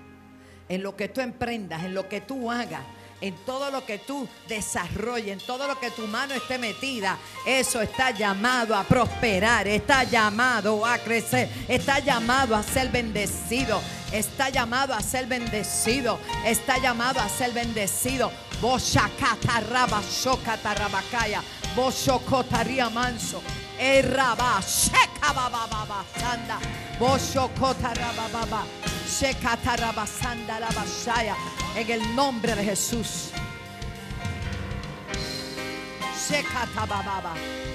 [0.69, 2.85] En lo que tú emprendas, en lo que tú hagas,
[3.21, 7.81] en todo lo que tú desarrolles, en todo lo que tu mano esté metida, eso
[7.81, 13.81] está llamado a prosperar, está llamado a crecer, está llamado a ser bendecido,
[14.13, 18.31] está llamado a ser bendecido, está llamado a ser bendecido.
[18.61, 21.43] Boshakataraba, shokatarabakaya.
[21.77, 23.43] Boshokotaria manso.
[23.79, 26.59] Erraba, shekababa sanda.
[26.99, 28.65] Boshokotarababa.
[29.09, 31.37] Shekatarabasanda la bashaya.
[31.77, 33.31] En el nombre de Jesús.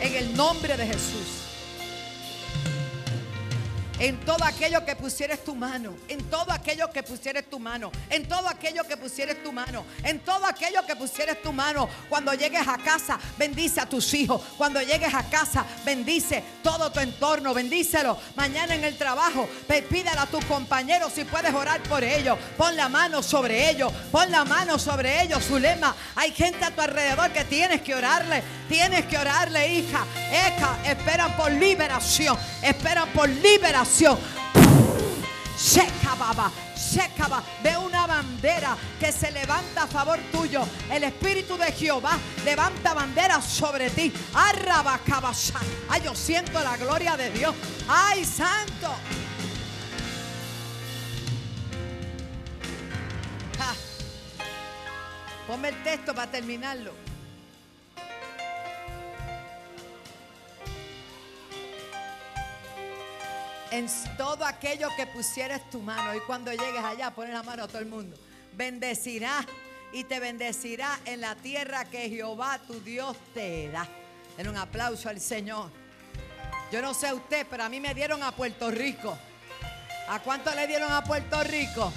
[0.01, 1.52] En el nombre de Jesús
[3.99, 8.27] en todo aquello que pusieres tu mano, en todo aquello que pusieres tu mano, en
[8.27, 11.87] todo aquello que pusieres tu mano, en todo aquello que pusieres tu mano.
[12.09, 14.41] Cuando llegues a casa, bendice a tus hijos.
[14.57, 18.17] Cuando llegues a casa, bendice todo tu entorno, bendícelo.
[18.35, 19.47] Mañana en el trabajo,
[19.89, 22.37] pídele a tus compañeros si puedes orar por ellos.
[22.57, 25.95] Pon la mano sobre ellos, pon la mano sobre ellos, su lema.
[26.15, 30.05] Hay gente a tu alrededor que tienes que orarle, tienes que orarle, hija.
[30.31, 33.83] Eca, esperan por liberación, esperan por liberación
[35.55, 40.63] Seca baba, seca Ve una bandera que se levanta a favor tuyo.
[40.91, 44.11] El Espíritu de Jehová levanta bandera sobre ti.
[44.33, 47.53] Ay, yo siento la gloria de Dios.
[47.87, 48.89] Ay, santo.
[55.47, 57.12] Ponme el texto para terminarlo.
[63.73, 66.15] En todo aquello que pusieres tu mano.
[66.15, 68.15] Y cuando llegues allá, pones la mano a todo el mundo.
[68.53, 69.43] Bendecirá
[69.91, 73.87] y te bendecirá en la tierra que Jehová tu Dios te da.
[74.37, 75.71] Den un aplauso al Señor.
[76.71, 79.17] Yo no sé usted, pero a mí me dieron a Puerto Rico.
[80.07, 81.91] ¿A cuánto le dieron a Puerto Rico?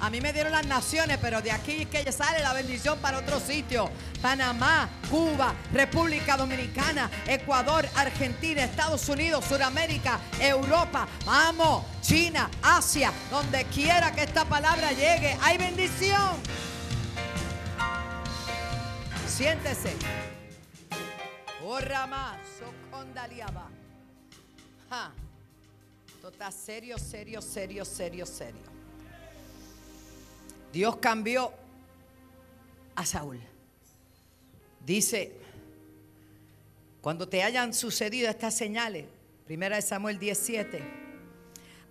[0.00, 3.18] A mí me dieron las naciones, pero de aquí es que sale la bendición para
[3.18, 3.90] otro sitio.
[4.20, 11.08] Panamá, Cuba, República Dominicana, Ecuador, Argentina, Estados Unidos, Sudamérica, Europa.
[11.24, 16.36] Vamos, China, Asia, donde quiera que esta palabra llegue, hay bendición.
[19.26, 19.96] Siéntese.
[21.64, 23.68] Oh, Rama, Socondaliaba.
[26.06, 28.73] Esto está serio, serio, serio, serio, serio.
[30.74, 31.52] Dios cambió
[32.96, 33.38] a Saúl.
[34.84, 35.32] Dice,
[37.00, 39.06] cuando te hayan sucedido estas señales,
[39.46, 40.82] primera de Samuel 17,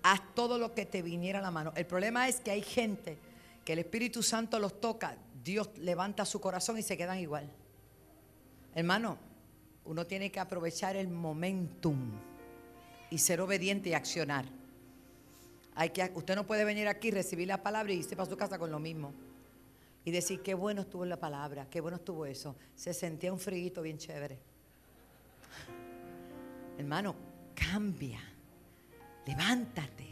[0.03, 1.71] haz todo lo que te viniera a la mano.
[1.77, 3.17] El problema es que hay gente
[3.63, 5.15] que el Espíritu Santo los toca,
[5.45, 7.49] Dios levanta su corazón y se quedan igual.
[8.75, 9.17] Hermano,
[9.85, 12.11] uno tiene que aprovechar el momentum
[13.09, 14.43] y ser obediente y accionar.
[15.75, 18.59] Hay que, usted no puede venir aquí, recibir la palabra y irse para su casa
[18.59, 19.13] con lo mismo.
[20.05, 22.55] Y decir, qué bueno estuvo la palabra, qué bueno estuvo eso.
[22.75, 24.38] Se sentía un frío bien chévere.
[26.77, 27.15] Hermano,
[27.55, 28.19] cambia.
[29.25, 30.07] Levántate.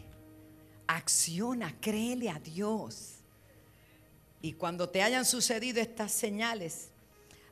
[0.87, 3.15] Acciona, créele a Dios.
[4.41, 6.89] Y cuando te hayan sucedido estas señales,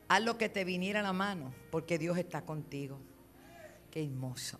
[0.08, 2.98] haz lo que te viniera a la mano, porque Dios está contigo.
[3.90, 4.58] Qué hermoso.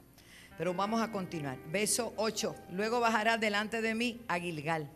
[0.56, 1.58] Pero vamos a continuar.
[1.70, 2.54] Verso 8.
[2.72, 4.90] Luego bajarás delante de mí a Gilgal.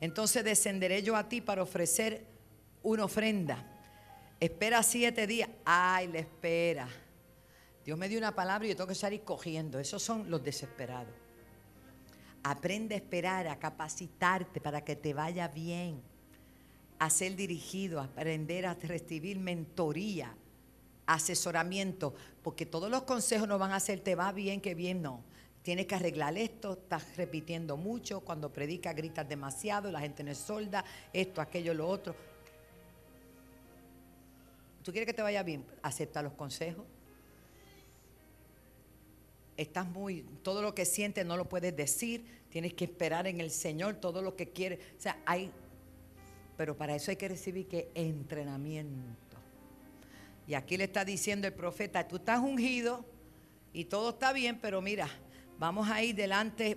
[0.00, 2.24] Entonces descenderé yo a ti para ofrecer
[2.82, 3.64] una ofrenda.
[4.40, 5.48] Espera siete días.
[5.64, 6.88] Ay, la espera.
[7.84, 9.78] Dios me dio una palabra y yo tengo que salir cogiendo.
[9.78, 11.12] Esos son los desesperados.
[12.42, 16.02] Aprende a esperar, a capacitarte para que te vaya bien
[17.00, 20.34] a ser dirigido, a aprender a recibir mentoría,
[21.14, 25.22] asesoramiento, porque todos los consejos no van a ser te va bien, que bien no.
[25.62, 30.38] Tienes que arreglar esto, estás repitiendo mucho, cuando predicas gritas demasiado, la gente no es
[30.38, 32.14] solda, esto, aquello, lo otro.
[34.82, 35.64] ¿Tú quieres que te vaya bien?
[35.82, 36.84] Acepta los consejos.
[39.56, 43.50] Estás muy, todo lo que sientes no lo puedes decir, tienes que esperar en el
[43.50, 44.78] Señor todo lo que quieres.
[44.96, 45.52] O sea, hay
[46.60, 49.29] pero para eso hay que recibir que entrenamiento.
[50.50, 53.04] Y aquí le está diciendo el profeta, tú estás ungido
[53.72, 55.08] y todo está bien, pero mira,
[55.60, 56.76] vamos a ir delante,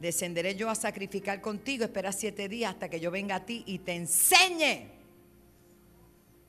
[0.00, 3.78] descenderé yo a sacrificar contigo, espera siete días hasta que yo venga a ti y
[3.78, 4.88] te enseñe.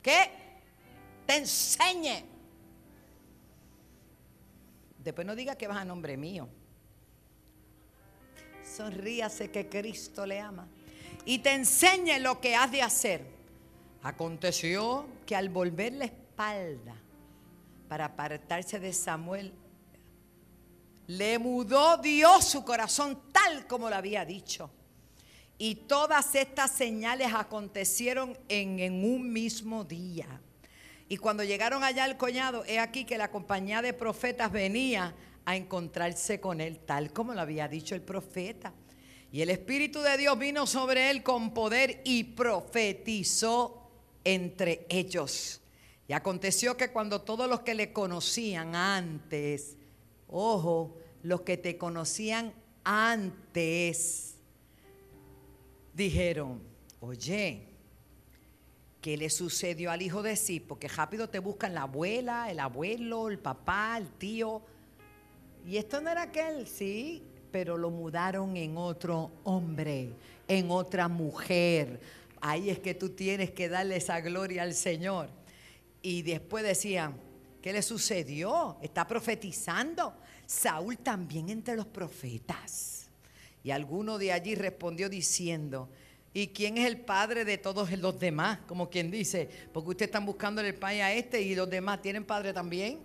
[0.02, 0.30] ¿Qué?
[1.24, 2.24] Te enseñe.
[4.98, 6.48] Después no diga que vas a nombre mío.
[8.76, 10.66] Sonríase que Cristo le ama
[11.24, 13.37] y te enseñe lo que has de hacer.
[14.02, 16.94] Aconteció que al volver la espalda
[17.88, 19.52] para apartarse de Samuel,
[21.06, 24.70] le mudó Dios su corazón tal como lo había dicho.
[25.56, 30.26] Y todas estas señales acontecieron en, en, un mismo día.
[31.08, 35.14] Y cuando llegaron allá al coñado, he aquí que la compañía de profetas venía
[35.46, 38.72] a encontrarse con él, tal como lo había dicho el profeta.
[39.32, 43.87] Y el Espíritu de Dios vino sobre él con poder y profetizó
[44.24, 45.60] entre ellos.
[46.06, 49.76] Y aconteció que cuando todos los que le conocían antes,
[50.26, 52.52] ojo, los que te conocían
[52.84, 54.36] antes,
[55.92, 56.62] dijeron,
[57.00, 57.66] oye,
[59.00, 60.60] ¿qué le sucedió al hijo de sí?
[60.60, 64.62] Porque rápido te buscan la abuela, el abuelo, el papá, el tío.
[65.66, 70.12] Y esto no era aquel, sí, pero lo mudaron en otro hombre,
[70.46, 72.00] en otra mujer.
[72.40, 75.30] Ahí es que tú tienes que darle esa gloria al Señor.
[76.02, 77.16] Y después decían,
[77.62, 78.78] ¿qué le sucedió?
[78.82, 80.14] Está profetizando.
[80.46, 83.08] Saúl también entre los profetas.
[83.62, 85.90] Y alguno de allí respondió diciendo,
[86.32, 88.60] ¿y quién es el padre de todos los demás?
[88.66, 92.24] Como quien dice, porque ustedes están buscando el padre a este y los demás tienen
[92.24, 93.00] padre también.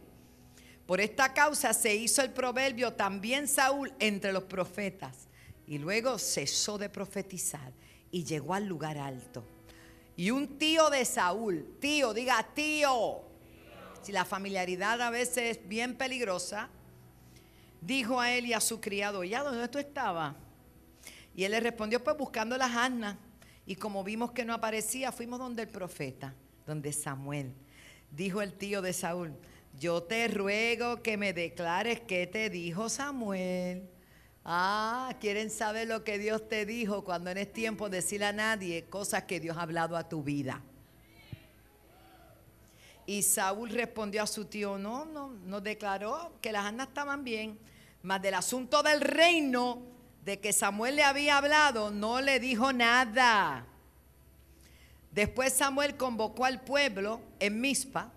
[0.86, 5.28] Por esta causa se hizo el proverbio también Saúl entre los profetas.
[5.66, 7.72] Y luego cesó de profetizar
[8.14, 9.44] y llegó al lugar alto.
[10.16, 13.24] Y un tío de Saúl, tío, diga tío,
[14.04, 16.70] si la familiaridad a veces es bien peligrosa,
[17.82, 20.36] dijo a él y a su criado, ¿ya dónde tú estabas?
[21.36, 23.18] Y él le respondió, pues buscando las asnas.
[23.66, 26.36] Y como vimos que no aparecía, fuimos donde el profeta,
[26.68, 27.52] donde Samuel.
[28.12, 29.34] Dijo el tío de Saúl,
[29.80, 33.90] yo te ruego que me declares qué te dijo Samuel.
[34.46, 38.34] Ah, quieren saber lo que Dios te dijo cuando no es tiempo de decirle a
[38.34, 40.62] nadie cosas que Dios ha hablado a tu vida.
[43.06, 47.58] Y Saúl respondió a su tío, no, no, nos declaró que las andas estaban bien,
[48.02, 49.82] mas del asunto del reino
[50.26, 53.66] de que Samuel le había hablado, no le dijo nada.
[55.12, 58.12] Después Samuel convocó al pueblo en Mizpa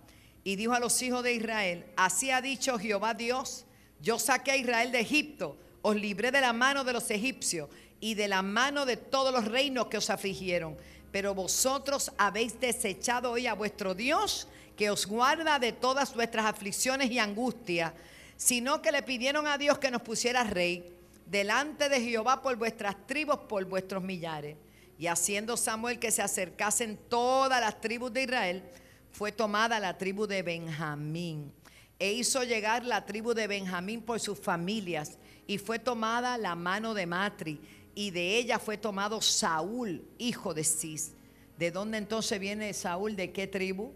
[0.45, 3.65] y dijo a los hijos de Israel, así ha dicho Jehová Dios,
[4.01, 7.69] yo saqué a Israel de Egipto, os libré de la mano de los egipcios
[8.01, 10.77] y de la mano de todos los reinos que os afligieron,
[11.13, 17.09] pero vosotros habéis desechado hoy a vuestro Dios, que os guarda de todas vuestras aflicciones
[17.13, 17.93] y angustias,
[18.37, 20.93] sino que le pidieron a Dios que nos pusiera rey
[21.25, 24.57] delante de Jehová por vuestras tribus, por vuestros millares.
[24.99, 28.65] Y haciendo Samuel que se acercasen todas las tribus de Israel,
[29.13, 31.53] fue tomada la tribu de Benjamín
[31.99, 35.17] e hizo llegar la tribu de Benjamín por sus familias
[35.47, 37.61] y fue tomada la mano de Matri
[37.95, 41.13] y de ella fue tomado Saúl, hijo de Cis.
[41.59, 43.17] ¿De dónde entonces viene Saúl?
[43.17, 43.93] ¿De qué tribu?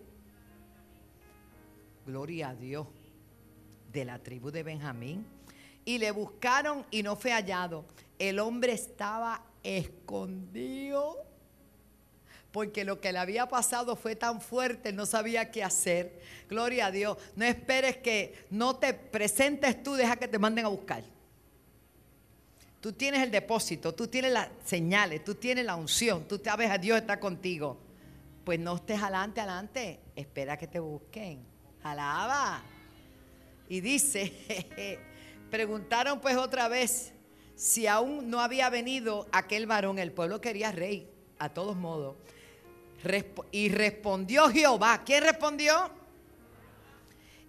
[2.07, 2.86] Gloria a Dios.
[3.92, 5.26] De la tribu de Benjamín.
[5.84, 7.84] Y le buscaron y no fue hallado.
[8.18, 11.18] El hombre estaba escondido.
[12.53, 16.20] Porque lo que le había pasado fue tan fuerte, no sabía qué hacer.
[16.48, 17.18] Gloria a Dios.
[17.36, 21.05] No esperes que no te presentes tú, deja que te manden a buscar.
[22.81, 26.78] Tú tienes el depósito, tú tienes las señales, tú tienes la unción, tú sabes a
[26.78, 27.78] Dios está contigo.
[28.45, 31.45] Pues no estés adelante, adelante, espera que te busquen.
[31.83, 32.62] Alaba.
[33.68, 34.99] Y dice,
[35.51, 37.12] preguntaron pues otra vez
[37.55, 42.16] si aún no había venido aquel varón, el pueblo quería rey, a todos modos.
[43.53, 45.03] Y respondió Jehová.
[45.05, 45.91] ¿Quién respondió?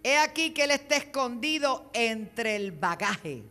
[0.04, 3.44] He aquí que él está escondido entre el bagaje.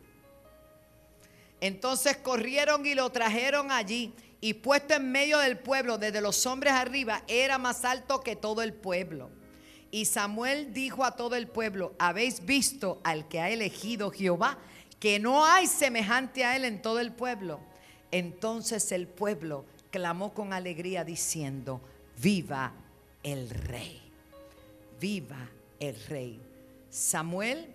[1.61, 6.73] Entonces corrieron y lo trajeron allí y puesto en medio del pueblo, desde los hombres
[6.73, 9.31] arriba, era más alto que todo el pueblo.
[9.91, 14.59] Y Samuel dijo a todo el pueblo, habéis visto al que ha elegido Jehová,
[14.99, 17.61] que no hay semejante a él en todo el pueblo.
[18.11, 21.81] Entonces el pueblo clamó con alegría diciendo,
[22.23, 22.73] viva
[23.23, 24.01] el rey,
[25.01, 25.49] viva
[25.81, 26.41] el rey.
[26.89, 27.75] Samuel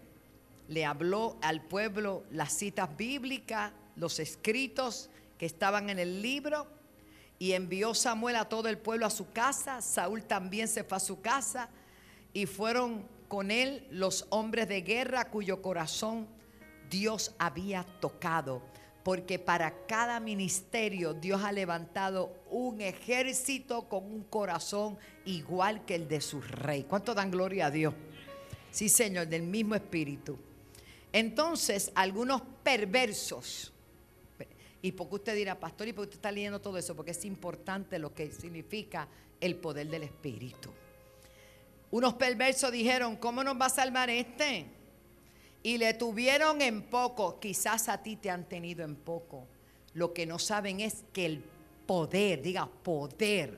[0.67, 6.67] le habló al pueblo las citas bíblicas, los escritos que estaban en el libro,
[7.37, 9.81] y envió Samuel a todo el pueblo a su casa.
[9.81, 11.69] Saúl también se fue a su casa,
[12.33, 16.27] y fueron con él los hombres de guerra cuyo corazón
[16.89, 18.61] Dios había tocado.
[19.03, 26.07] Porque para cada ministerio Dios ha levantado un ejército con un corazón igual que el
[26.07, 26.85] de su rey.
[26.89, 27.93] ¿Cuánto dan gloria a Dios?
[28.71, 30.39] Sí, Señor, del mismo espíritu.
[31.15, 33.71] Entonces, algunos perversos,
[34.81, 36.93] y porque usted dirá, pastor, ¿y por qué usted está leyendo todo eso?
[36.93, 39.07] Porque es importante lo que significa
[39.39, 40.71] el poder del Espíritu.
[41.91, 44.65] Unos perversos dijeron, ¿cómo nos va a salvar este?
[45.63, 49.47] Y le tuvieron en poco, quizás a ti te han tenido en poco.
[49.93, 51.43] Lo que no saben es que el
[51.87, 53.57] poder, diga poder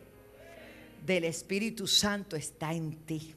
[1.03, 3.33] del Espíritu Santo está en ti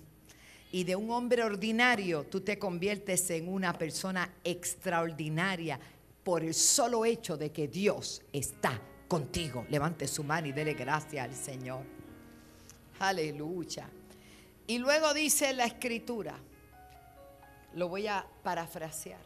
[0.72, 5.78] y de un hombre ordinario tú te conviertes en una persona extraordinaria
[6.22, 9.66] por el solo hecho de que Dios está contigo.
[9.68, 11.82] Levante su mano y dele gracias al Señor.
[13.00, 13.88] Aleluya.
[14.66, 16.38] Y luego dice la escritura,
[17.74, 19.20] lo voy a parafrasear.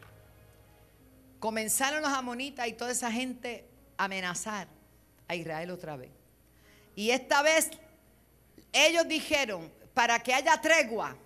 [1.41, 3.67] Comenzaron los amonitas y toda esa gente
[3.99, 4.69] a amenazar
[5.29, 6.11] a Israel otra vez.
[6.97, 7.71] Y esta vez
[8.73, 11.17] ellos dijeron, para que haya tregua,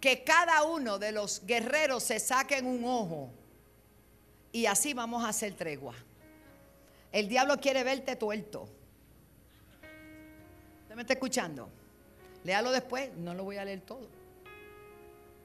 [0.00, 3.30] que cada uno de los guerreros se saquen un ojo
[4.52, 5.94] y así vamos a hacer tregua.
[7.10, 8.68] El diablo quiere verte tuerto.
[10.82, 11.68] ¿Usted me está escuchando?
[12.44, 14.08] Léalo después, no lo voy a leer todo.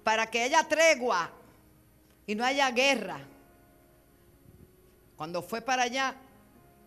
[0.04, 1.32] Para que haya tregua
[2.28, 3.20] y no haya guerra.
[5.18, 6.16] Cuando fue para allá,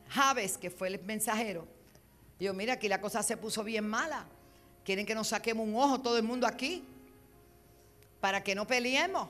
[0.08, 1.66] Javes, que fue el mensajero,
[2.38, 4.26] dijo, mira, aquí la cosa se puso bien mala.
[4.84, 6.84] Quieren que nos saquemos un ojo todo el mundo aquí
[8.20, 9.28] para que no peleemos.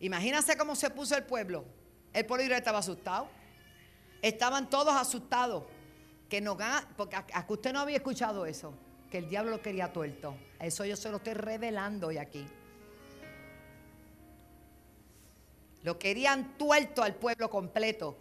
[0.00, 1.64] Imagínense cómo se puso el pueblo.
[2.12, 3.28] El pueblo estaba asustado.
[4.22, 5.64] Estaban todos asustados.
[6.28, 6.56] Que no
[6.96, 8.74] porque a, usted no había escuchado eso,
[9.10, 10.34] que el diablo lo quería tuerto.
[10.58, 12.46] Eso yo se lo estoy revelando hoy aquí.
[15.82, 18.16] Lo querían tuerto al pueblo completo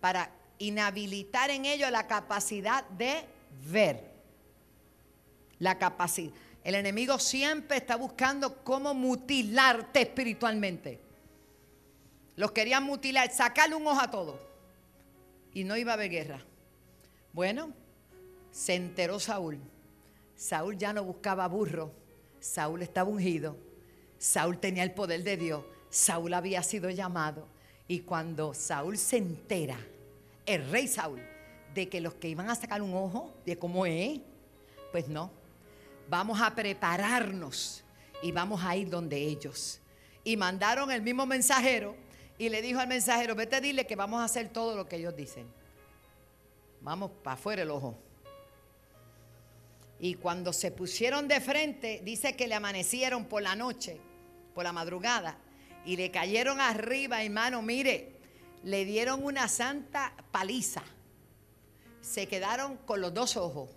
[0.00, 3.26] para inhabilitar en ellos la capacidad de
[3.66, 4.08] ver.
[5.58, 6.32] La capacidad.
[6.68, 11.00] El enemigo siempre está buscando cómo mutilarte espiritualmente.
[12.36, 14.38] Los querían mutilar, sacarle un ojo a todo.
[15.54, 16.42] Y no iba a haber guerra.
[17.32, 17.72] Bueno,
[18.50, 19.58] se enteró Saúl.
[20.36, 21.90] Saúl ya no buscaba burro.
[22.38, 23.56] Saúl estaba ungido.
[24.18, 25.64] Saúl tenía el poder de Dios.
[25.88, 27.48] Saúl había sido llamado.
[27.86, 29.78] Y cuando Saúl se entera,
[30.44, 31.22] el rey Saúl,
[31.72, 34.20] de que los que iban a sacar un ojo, de cómo es,
[34.92, 35.30] pues no,
[36.08, 37.84] vamos a prepararnos
[38.22, 39.80] y vamos a ir donde ellos.
[40.24, 41.96] Y mandaron el mismo mensajero
[42.38, 45.14] y le dijo al mensajero, vete dile que vamos a hacer todo lo que ellos
[45.16, 45.46] dicen.
[46.80, 47.98] Vamos para afuera el ojo.
[50.00, 54.00] Y cuando se pusieron de frente, dice que le amanecieron por la noche,
[54.54, 55.38] por la madrugada,
[55.84, 58.12] y le cayeron arriba, hermano, mire,
[58.62, 60.82] le dieron una santa paliza.
[62.00, 63.70] Se quedaron con los dos ojos.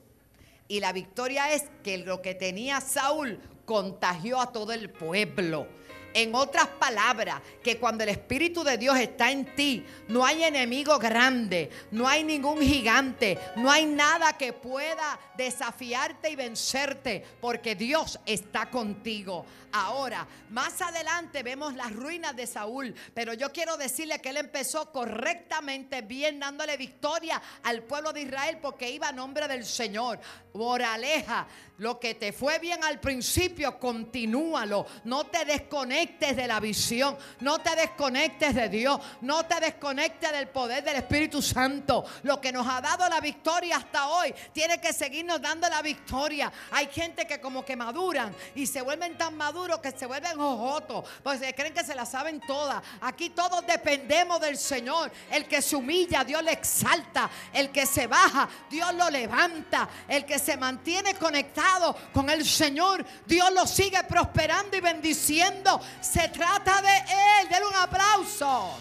[0.71, 5.67] Y la victoria es que lo que tenía Saúl contagió a todo el pueblo.
[6.13, 10.99] En otras palabras, que cuando el Espíritu de Dios está en ti, no hay enemigo
[10.99, 18.19] grande, no hay ningún gigante, no hay nada que pueda desafiarte y vencerte, porque Dios
[18.25, 19.45] está contigo.
[19.73, 24.91] Ahora, más adelante vemos las ruinas de Saúl, pero yo quiero decirle que él empezó
[24.91, 30.19] correctamente, bien, dándole victoria al pueblo de Israel, porque iba a nombre del Señor.
[30.53, 31.47] Moraleja,
[31.77, 34.85] lo que te fue bien al principio, continúalo.
[35.05, 37.15] No te desconectes de la visión.
[37.41, 38.99] No te desconectes de Dios.
[39.21, 42.03] No te desconectes del poder del Espíritu Santo.
[42.23, 46.51] Lo que nos ha dado la victoria hasta hoy, tiene que seguirnos dando la victoria.
[46.71, 51.07] Hay gente que como que maduran y se vuelven tan maduros que se vuelven ojotos.
[51.21, 52.81] Pues se creen que se la saben todas.
[53.01, 55.11] Aquí todos dependemos del Señor.
[55.29, 57.29] El que se humilla, Dios le exalta.
[57.53, 59.87] El que se baja, Dios lo levanta.
[60.07, 65.79] El que se mantiene conectado con el Señor, Dios lo sigue prosperando y bendiciendo.
[65.99, 67.49] Se trata de Él.
[67.49, 68.77] Denle un aplauso.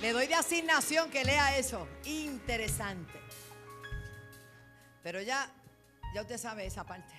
[0.00, 1.88] Le doy de asignación que lea eso.
[2.04, 3.18] Interesante.
[5.02, 5.50] Pero ya,
[6.14, 7.14] ya usted sabe esa parte.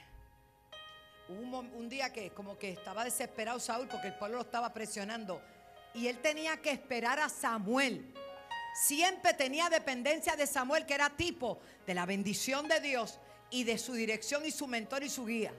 [1.28, 4.74] Hubo un, un, día que como que estaba desesperado Saúl porque el pueblo lo estaba
[4.74, 5.42] presionando.
[5.94, 8.14] Y él tenía que esperar a Samuel
[8.76, 13.20] siempre tenía dependencia de Samuel, que era tipo de la bendición de Dios
[13.50, 15.54] y de su dirección y su mentor y su guía.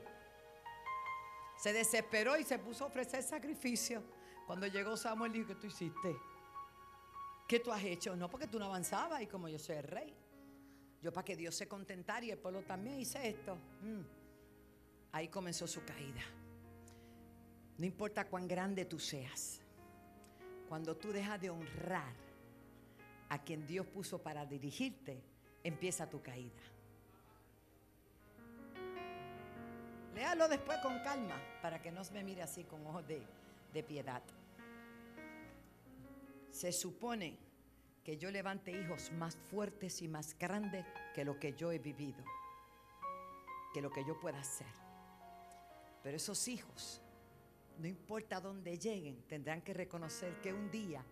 [1.57, 4.03] Se desesperó y se puso a ofrecer sacrificio.
[4.47, 6.17] Cuando llegó Samuel dijo, ¿qué tú hiciste?
[7.49, 8.17] ¿Qué tú has hecho?
[8.17, 10.15] No, porque tú no avanzabas y como yo soy el rey.
[11.03, 13.57] Yo para que Dios se contentara y el pueblo también hice esto.
[13.83, 14.03] Mm.
[15.13, 16.23] Ahí comenzó su caída.
[17.79, 19.61] No importa cuán grande tú seas.
[20.69, 22.13] Cuando tú dejas de honrar
[23.29, 25.23] a quien Dios puso para dirigirte,
[25.63, 26.63] empieza tu caída.
[30.17, 33.23] Léalo después con calma para que no me mire así con ojos de,
[33.75, 34.23] de piedad.
[36.51, 37.37] Se supone
[38.03, 42.25] que yo levante hijos más fuertes y más grandes que lo que yo he vivido,
[43.75, 44.67] que lo que yo pueda hacer.
[46.03, 47.03] Pero esos hijos,
[47.79, 51.05] no importa dónde lleguen, tendrán que reconocer que un día,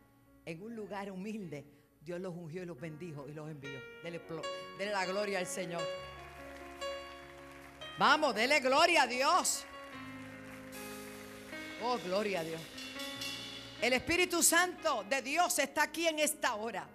[0.46, 1.66] en un lugar humilde,
[2.00, 3.78] Dios los ungió y los bendijo y los envió.
[4.02, 4.20] Dele,
[4.92, 5.82] la gloria al Señor.
[7.96, 9.64] Vamos, dele gloria a Dios.
[11.82, 12.60] Oh, gloria a Dios.
[13.80, 16.88] El Espíritu Santo de Dios está aquí en esta hora.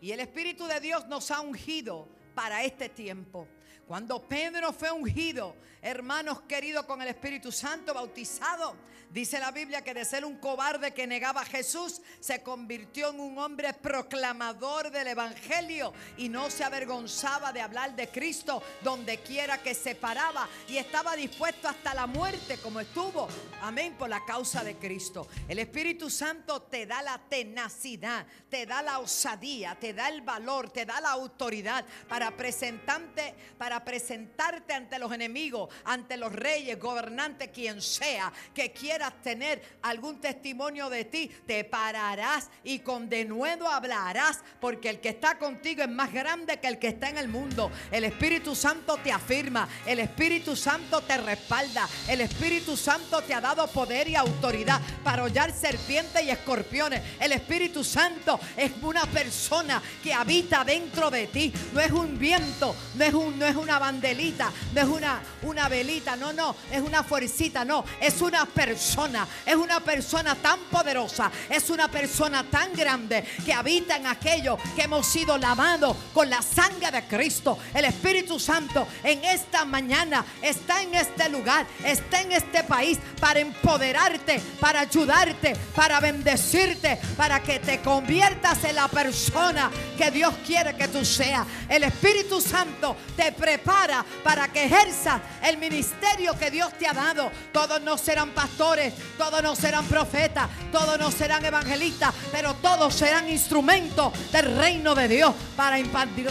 [0.00, 3.46] Y el Espíritu de Dios nos ha ungido para este tiempo.
[3.90, 8.76] Cuando Pedro fue ungido, hermanos queridos, con el Espíritu Santo, bautizado,
[9.10, 13.18] dice la Biblia que de ser un cobarde que negaba a Jesús, se convirtió en
[13.18, 19.58] un hombre proclamador del Evangelio y no se avergonzaba de hablar de Cristo donde quiera
[19.58, 23.26] que se paraba y estaba dispuesto hasta la muerte como estuvo,
[23.62, 25.26] amén, por la causa de Cristo.
[25.48, 30.70] El Espíritu Santo te da la tenacidad, te da la osadía, te da el valor,
[30.70, 37.48] te da la autoridad para presentarte, para presentarte ante los enemigos, ante los reyes, gobernantes,
[37.48, 44.40] quien sea, que quieras tener algún testimonio de ti, te pararás y con denuedo hablarás,
[44.60, 47.70] porque el que está contigo es más grande que el que está en el mundo.
[47.90, 53.40] El Espíritu Santo te afirma, el Espíritu Santo te respalda, el Espíritu Santo te ha
[53.40, 57.02] dado poder y autoridad para hollar serpientes y escorpiones.
[57.18, 62.74] El Espíritu Santo es una persona que habita dentro de ti, no es un viento,
[62.94, 66.56] no es un no es una una bandelita, no es una, una velita, no, no,
[66.72, 72.42] es una fuercita, no, es una persona, es una persona tan poderosa, es una persona
[72.42, 77.58] tan grande que habita en aquello que hemos sido lavados con la sangre de Cristo.
[77.72, 83.38] El Espíritu Santo en esta mañana está en este lugar, está en este país para
[83.38, 90.74] empoderarte, para ayudarte, para bendecirte, para que te conviertas en la persona que Dios quiere
[90.74, 91.46] que tú seas.
[91.68, 97.32] El Espíritu Santo te prepara para que ejerzas el ministerio que Dios te ha dado.
[97.52, 103.28] Todos no serán pastores, todos no serán profetas, todos no serán evangelistas, pero todos serán
[103.28, 105.78] instrumentos del reino de Dios para,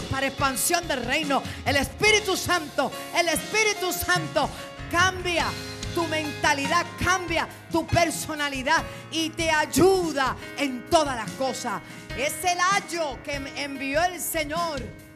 [0.10, 1.44] para expansión del reino.
[1.66, 4.50] El Espíritu Santo, el Espíritu Santo
[4.90, 5.48] cambia
[5.94, 11.82] tu mentalidad, cambia tu personalidad y te ayuda en todas las cosas.
[12.18, 15.09] Es el ayo que envió el Señor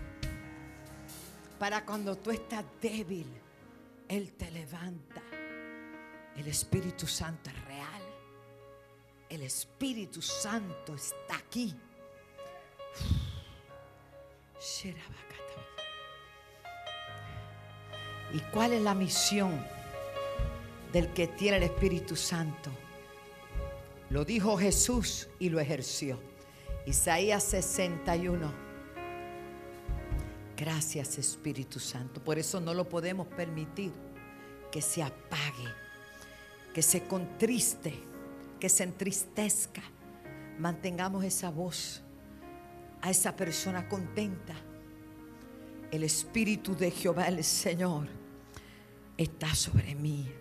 [1.64, 3.26] para cuando tú estás débil,
[4.10, 5.22] Él te levanta.
[6.36, 8.02] El Espíritu Santo es real.
[9.30, 11.74] El Espíritu Santo está aquí.
[18.34, 19.66] ¿Y cuál es la misión
[20.92, 22.72] del que tiene el Espíritu Santo.
[24.10, 26.20] Lo dijo Jesús y lo ejerció.
[26.86, 28.63] Isaías 61.
[30.64, 32.24] Gracias Espíritu Santo.
[32.24, 33.92] Por eso no lo podemos permitir
[34.72, 35.68] que se apague,
[36.74, 37.94] que se contriste,
[38.62, 39.82] que se entristezca.
[40.58, 42.02] Mantengamos esa voz
[43.02, 44.54] a esa persona contenta.
[45.92, 48.08] El Espíritu de Jehová, el Señor,
[49.18, 50.32] está sobre mí.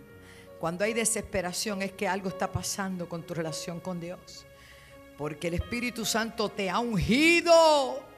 [0.57, 4.45] Cuando hay desesperación es que algo está pasando con tu relación con Dios.
[5.17, 8.12] Porque el Espíritu Santo te ha ungido.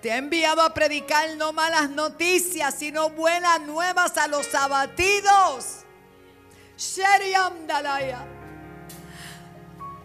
[0.00, 5.84] Te ha enviado a predicar no malas noticias, sino buenas nuevas a los abatidos.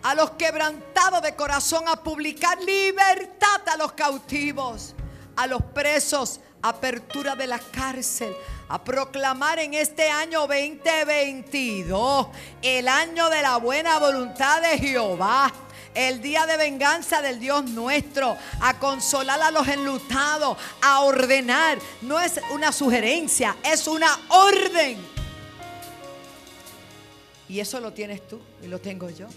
[0.02, 4.96] A los quebrantados de corazón, a publicar libertad a los cautivos,
[5.36, 8.36] a los presos, apertura de la cárcel,
[8.68, 12.28] a proclamar en este año 2022
[12.62, 15.52] el año de la buena voluntad de Jehová
[15.96, 21.80] el día de venganza del Dios nuestro, a consolar a los enlutados, a ordenar.
[22.02, 24.98] No es una sugerencia, es una orden.
[27.48, 29.28] Y eso lo tienes tú y lo tengo yo.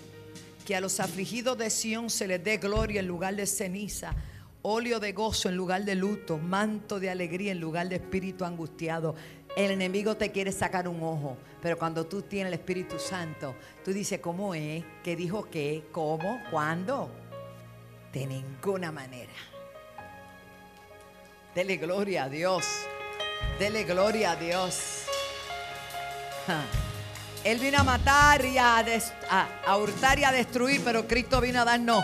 [0.66, 4.14] Que a los afligidos de Sión se les dé gloria en lugar de ceniza,
[4.62, 9.14] óleo de gozo en lugar de luto, manto de alegría en lugar de espíritu angustiado.
[9.56, 13.54] El enemigo te quiere sacar un ojo, pero cuando tú tienes el Espíritu Santo,
[13.84, 14.82] tú dices, ¿cómo es?
[15.04, 15.84] ¿Qué dijo qué?
[15.92, 16.40] ¿Cómo?
[16.50, 17.10] ¿Cuándo?
[18.12, 19.32] De ninguna manera.
[21.54, 22.64] Dele gloria a Dios.
[23.58, 25.04] Dele gloria a Dios.
[27.44, 28.82] Él vino a matar y a,
[29.66, 32.02] a hurtar y a destruir, pero Cristo vino a darnos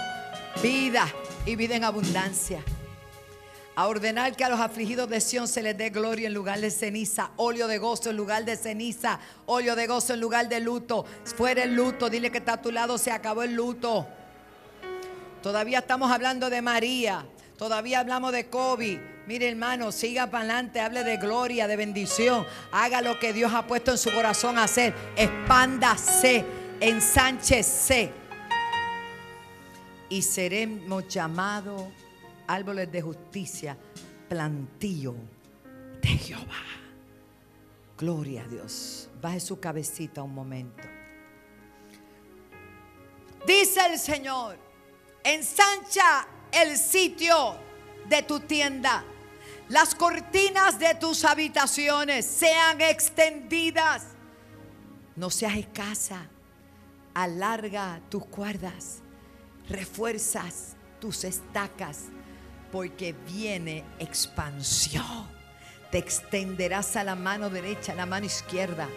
[0.63, 1.07] vida
[1.47, 2.63] y vida en abundancia
[3.79, 6.69] a ordenar que a los afligidos de Sión se les dé gloria en lugar de
[6.69, 11.07] ceniza, óleo de gozo en lugar de ceniza, óleo de gozo en lugar de luto.
[11.37, 14.05] Fuera el luto, dile que está a tu lado, se acabó el luto.
[15.45, 17.25] Todavía estamos hablando de María,
[17.57, 18.99] todavía hablamos de COVID.
[19.29, 22.45] Mire hermano, siga para adelante, hable de gloria, de bendición.
[22.73, 24.93] Haga lo que Dios ha puesto en su corazón hacer.
[25.15, 26.45] Expándase,
[26.81, 28.11] ensánchese.
[30.09, 31.83] Y seremos llamados
[32.47, 33.77] árboles de justicia,
[34.29, 35.15] plantío
[36.01, 36.65] de Jehová.
[37.97, 39.09] Gloria a Dios.
[39.21, 40.83] Baje su cabecita un momento.
[43.47, 44.57] Dice el Señor,
[45.25, 47.57] ensancha el sitio
[48.09, 49.05] de tu tienda.
[49.69, 54.07] Las cortinas de tus habitaciones sean extendidas.
[55.17, 56.27] No seas escasa.
[57.15, 59.03] Alarga tus cuerdas.
[59.69, 62.05] Refuerzas tus estacas
[62.73, 65.29] porque viene expansión.
[65.91, 68.89] Te extenderás a la mano derecha, a la mano izquierda,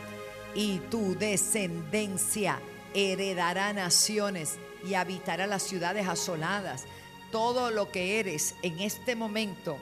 [0.56, 2.60] y tu descendencia
[2.94, 6.86] heredará naciones y habitará las ciudades asoladas.
[7.32, 9.78] Todo lo que eres en este momento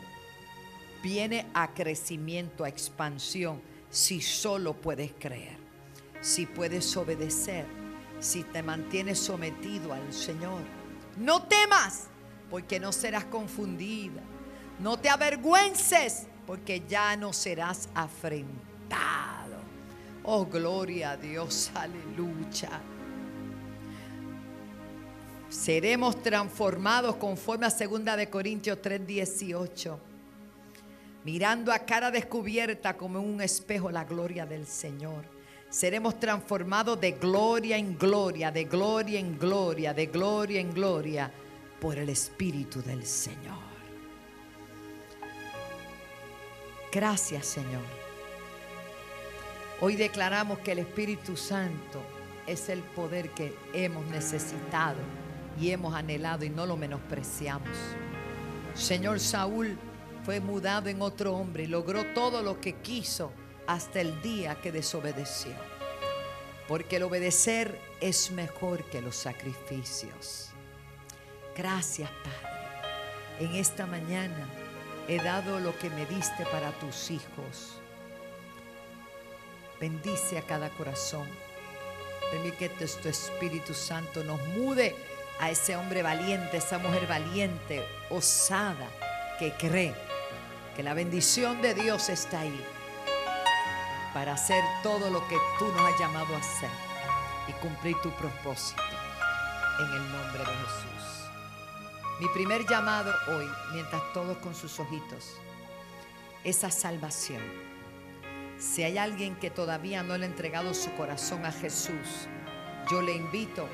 [1.02, 5.58] viene a crecimiento, a expansión, si solo puedes creer,
[6.22, 7.66] si puedes obedecer,
[8.20, 10.79] si te mantienes sometido al Señor.
[11.20, 12.08] No temas
[12.50, 14.22] porque no serás confundida.
[14.80, 19.58] No te avergüences, porque ya no serás afrentado.
[20.24, 22.70] Oh, gloria a Dios, aleluya.
[25.50, 30.00] Seremos transformados conforme a 2 de Corintios 3:18.
[31.26, 35.39] Mirando a cara descubierta como en un espejo la gloria del Señor.
[35.70, 41.32] Seremos transformados de gloria en gloria, de gloria en gloria, de gloria en gloria
[41.80, 43.70] por el Espíritu del Señor.
[46.92, 47.84] Gracias Señor.
[49.80, 52.02] Hoy declaramos que el Espíritu Santo
[52.48, 54.98] es el poder que hemos necesitado
[55.62, 57.78] y hemos anhelado y no lo menospreciamos.
[58.74, 59.78] Señor Saúl
[60.26, 63.32] fue mudado en otro hombre y logró todo lo que quiso
[63.70, 65.52] hasta el día que desobedeció.
[66.68, 70.50] Porque el obedecer es mejor que los sacrificios.
[71.56, 72.50] Gracias, Padre.
[73.40, 74.50] En esta mañana
[75.08, 77.80] he dado lo que me diste para tus hijos.
[79.80, 81.28] Bendice a cada corazón.
[82.32, 84.96] Permite que tu Espíritu Santo nos mude
[85.40, 88.90] a ese hombre valiente, esa mujer valiente, osada,
[89.38, 89.94] que cree
[90.76, 92.66] que la bendición de Dios está ahí
[94.14, 96.70] para hacer todo lo que tú nos has llamado a hacer
[97.48, 98.82] y cumplir tu propósito
[99.80, 101.30] en el nombre de Jesús.
[102.20, 105.36] Mi primer llamado hoy, mientras todos con sus ojitos,
[106.44, 107.42] es a salvación.
[108.58, 112.28] Si hay alguien que todavía no le ha entregado su corazón a Jesús,
[112.92, 113.68] yo le invito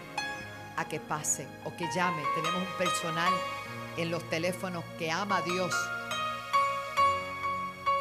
[0.78, 2.22] a que pase o que llame.
[2.36, 3.34] Tenemos un personal
[3.98, 5.74] en los teléfonos que ama a Dios,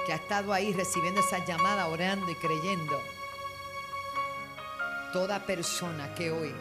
[0.05, 3.01] que ha estado ahí recibiendo esa llamada, orando y creyendo.
[5.13, 6.53] Toda persona que hoy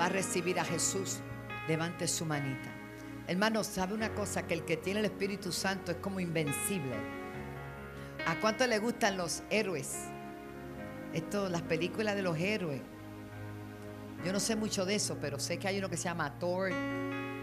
[0.00, 1.18] va a recibir a Jesús,
[1.68, 2.70] levante su manita.
[3.26, 4.46] Hermano, ¿sabe una cosa?
[4.46, 6.94] Que el que tiene el Espíritu Santo es como invencible.
[8.26, 9.94] ¿A cuánto le gustan los héroes?
[11.12, 12.80] Esto, las películas de los héroes.
[14.24, 16.70] Yo no sé mucho de eso, pero sé que hay uno que se llama Thor,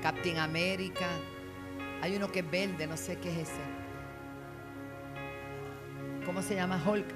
[0.02, 1.08] Captain America.
[2.02, 3.81] Hay uno que es verde, no sé qué es ese.
[6.32, 7.08] ¿Cómo se llama Hulk?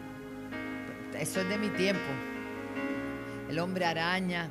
[1.18, 2.04] Eso es de mi tiempo.
[3.48, 4.50] El hombre araña.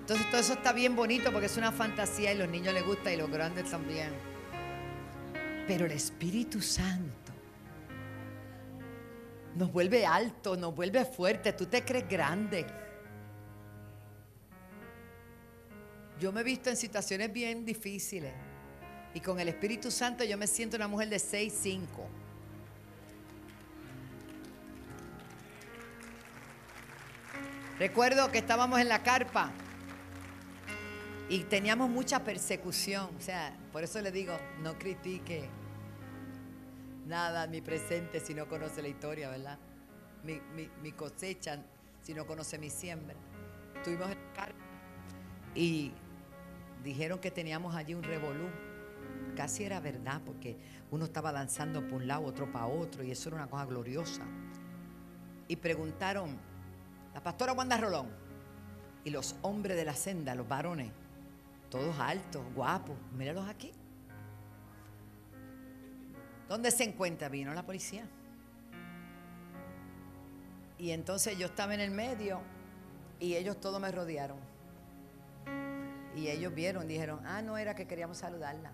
[0.00, 3.12] Entonces todo eso está bien bonito porque es una fantasía y los niños les gusta
[3.12, 4.10] y los grandes también.
[5.68, 7.32] Pero el Espíritu Santo
[9.54, 11.52] nos vuelve alto, nos vuelve fuerte.
[11.52, 12.66] Tú te crees grande.
[16.18, 18.32] Yo me he visto en situaciones bien difíciles.
[19.14, 21.52] Y con el Espíritu Santo yo me siento una mujer de 6,
[27.80, 29.50] Recuerdo que estábamos en la carpa
[31.30, 33.08] y teníamos mucha persecución.
[33.16, 35.48] O sea, por eso le digo, no critique
[37.06, 39.58] nada mi presente si no conoce la historia, ¿verdad?
[40.22, 41.58] Mi, cosecha
[42.02, 43.16] si no conoce mi siembra.
[43.76, 44.64] Estuvimos en la carpa
[45.54, 45.92] y
[46.84, 48.50] dijeron que teníamos allí un revolú.
[49.34, 50.54] Casi era verdad, porque
[50.90, 54.26] uno estaba danzando por un lado, otro para otro, y eso era una cosa gloriosa.
[55.48, 56.49] Y preguntaron,
[57.14, 58.08] la pastora Wanda Rolón,
[59.04, 60.90] y los hombres de la senda, los varones,
[61.70, 63.72] todos altos, guapos, míralos aquí.
[66.48, 67.28] ¿Dónde se encuentra?
[67.28, 68.04] Vino la policía.
[70.78, 72.40] Y entonces yo estaba en el medio
[73.20, 74.38] y ellos todos me rodearon.
[76.16, 78.72] Y ellos vieron, dijeron, ah, no era que queríamos saludarla.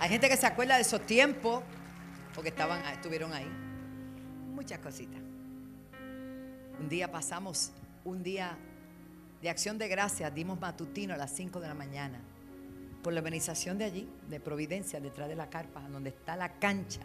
[0.00, 1.62] Hay gente que se acuerda de esos tiempos
[2.32, 3.48] porque estaban, estuvieron ahí.
[4.54, 5.20] Muchas cositas.
[6.78, 7.72] Un día pasamos,
[8.04, 8.56] un día
[9.42, 12.20] de acción de gracias, dimos matutino a las 5 de la mañana
[13.02, 17.00] por la organización de allí, de Providencia, detrás de la carpa, donde está la cancha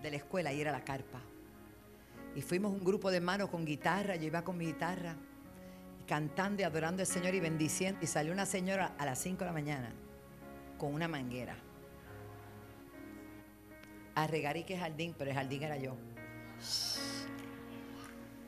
[0.00, 1.20] de la escuela, y era la carpa.
[2.36, 5.16] Y fuimos un grupo de hermanos con guitarra, yo iba con mi guitarra,
[6.06, 7.98] cantando y adorando al Señor y bendiciendo.
[8.02, 9.92] Y salió una señora a las 5 de la mañana
[10.78, 11.56] con una manguera
[14.14, 15.96] a regar y que jardín, pero el jardín era yo.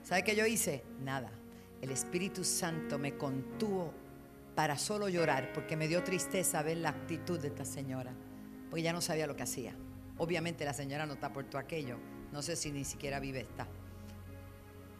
[0.02, 0.84] ¿Sabe qué yo hice?
[1.02, 1.30] Nada.
[1.80, 3.92] El Espíritu Santo me contuvo
[4.54, 8.12] para solo llorar porque me dio tristeza ver la actitud de esta señora,
[8.70, 9.74] porque ya no sabía lo que hacía.
[10.18, 11.98] Obviamente la señora no está por todo aquello,
[12.32, 13.66] no sé si ni siquiera vive está,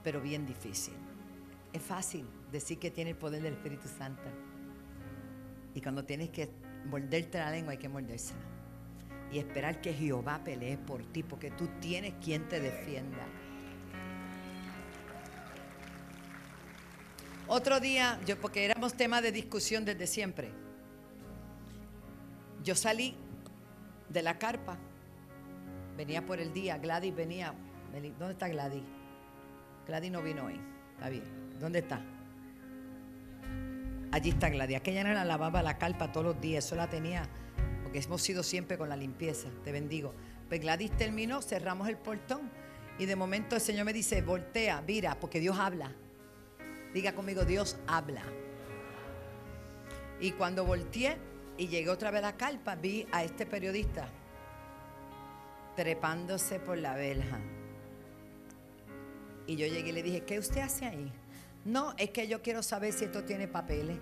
[0.02, 0.94] pero bien difícil.
[1.72, 4.22] Es fácil decir que tiene el poder del Espíritu Santo
[5.74, 6.48] y cuando tienes que
[6.86, 8.53] morderte la lengua hay que mordérsela
[9.35, 13.26] y esperar que Jehová pelee por ti, porque tú tienes quien te defienda.
[17.49, 20.53] Otro día, yo porque éramos tema de discusión desde siempre.
[22.62, 23.16] Yo salí
[24.09, 24.78] de la carpa,
[25.97, 27.53] venía por el día, Gladys venía.
[27.93, 28.85] ¿Dónde está Gladys?
[29.89, 30.61] Gladys no vino hoy.
[30.95, 31.24] Está bien.
[31.59, 32.01] ¿Dónde está?
[34.12, 34.76] Allí está Gladys.
[34.76, 37.28] Aquella la lavaba la carpa todos los días, eso la tenía
[37.99, 40.12] hemos sido siempre con la limpieza, te bendigo.
[40.49, 42.51] Pues Gladys terminó, cerramos el portón
[42.99, 45.92] y de momento el Señor me dice, voltea, mira, porque Dios habla.
[46.92, 48.22] Diga conmigo, Dios habla.
[50.20, 51.16] Y cuando volteé
[51.57, 54.09] y llegué otra vez a la carpa, vi a este periodista
[55.76, 57.40] trepándose por la verja.
[59.47, 61.12] Y yo llegué y le dije, ¿qué usted hace ahí?
[61.64, 63.99] No, es que yo quiero saber si esto tiene papeles.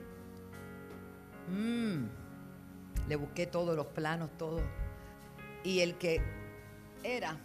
[1.48, 2.21] Mmm.
[3.08, 4.60] Le busqué todos los planos, todo.
[5.64, 6.20] Y el que
[7.02, 7.36] era,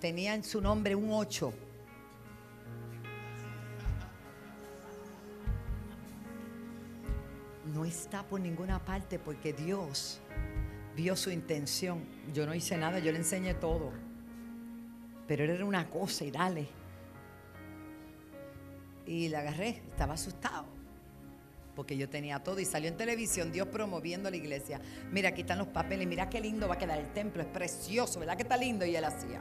[0.00, 1.52] tenía en su nombre un 8.
[7.74, 10.20] No está por ninguna parte porque Dios
[10.96, 12.04] vio su intención.
[12.32, 13.92] Yo no hice nada, yo le enseñé todo.
[15.28, 16.68] Pero era una cosa y dale.
[19.06, 20.79] Y la agarré, estaba asustado
[21.80, 24.82] porque yo tenía todo y salió en televisión Dios promoviendo la iglesia.
[25.10, 28.20] Mira, aquí están los papeles, mira qué lindo va a quedar el templo, es precioso,
[28.20, 28.84] ¿verdad que está lindo?
[28.84, 29.40] Y él hacía.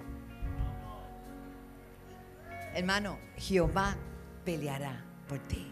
[2.74, 3.98] Hermano, Jehová
[4.46, 5.70] peleará por ti.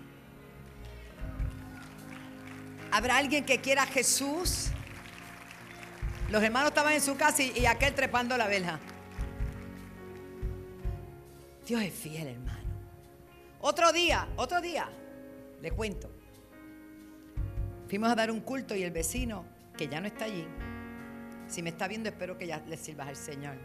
[2.92, 4.68] ¿Habrá alguien que quiera a Jesús?
[6.30, 8.78] Los hermanos estaban en su casa y, y aquel trepando la verja.
[11.66, 12.60] Dios es fiel, hermano.
[13.62, 14.90] Otro día, otro día,
[15.62, 16.17] le cuento.
[17.88, 19.46] Fuimos a dar un culto y el vecino,
[19.78, 20.46] que ya no está allí,
[21.48, 23.56] si me está viendo, espero que ya le sirvas al Señor.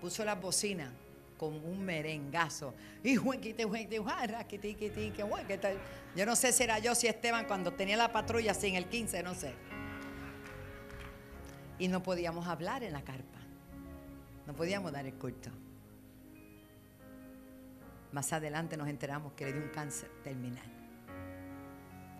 [0.00, 0.92] Puso las bocinas
[1.38, 2.74] con un merengazo.
[3.02, 3.14] Y
[6.16, 9.22] Yo no sé si era yo, si Esteban, cuando tenía la patrulla, sin el 15,
[9.22, 9.54] no sé.
[11.78, 13.38] Y no podíamos hablar en la carpa.
[14.46, 15.50] No podíamos dar el culto.
[18.12, 20.75] Más adelante nos enteramos que le dio un cáncer terminal.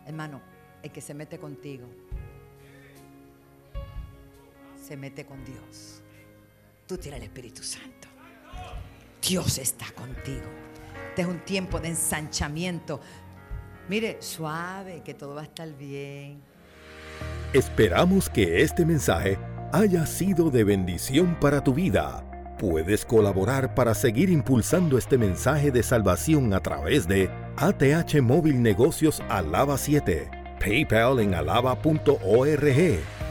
[0.06, 0.40] Hermano,
[0.82, 1.86] el que se mete contigo
[4.86, 6.00] se mete con Dios.
[6.86, 8.06] Tú tienes el Espíritu Santo.
[9.20, 10.46] Dios está contigo.
[11.08, 13.00] Este es un tiempo de ensanchamiento.
[13.88, 16.40] Mire, suave, que todo va a estar bien.
[17.52, 19.38] Esperamos que este mensaje
[19.72, 22.22] haya sido de bendición para tu vida.
[22.58, 29.22] Puedes colaborar para seguir impulsando este mensaje de salvación a través de ATH Móvil Negocios
[29.28, 30.28] Alaba 7,
[30.60, 32.18] PayPal en alaba.org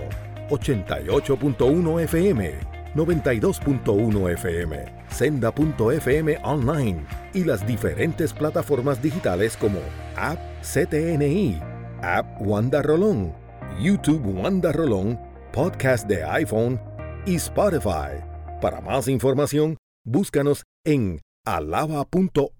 [0.50, 2.54] 88.1 FM,
[2.96, 9.80] 92.1 FM senda.fm online y las diferentes plataformas digitales como
[10.16, 11.60] App CTNI,
[12.02, 13.34] App Wanda Rolón,
[13.80, 15.20] YouTube Wanda Rolón,
[15.52, 16.80] Podcast de iPhone
[17.26, 18.24] y Spotify.
[18.62, 22.52] Para más información, búscanos en alaba.org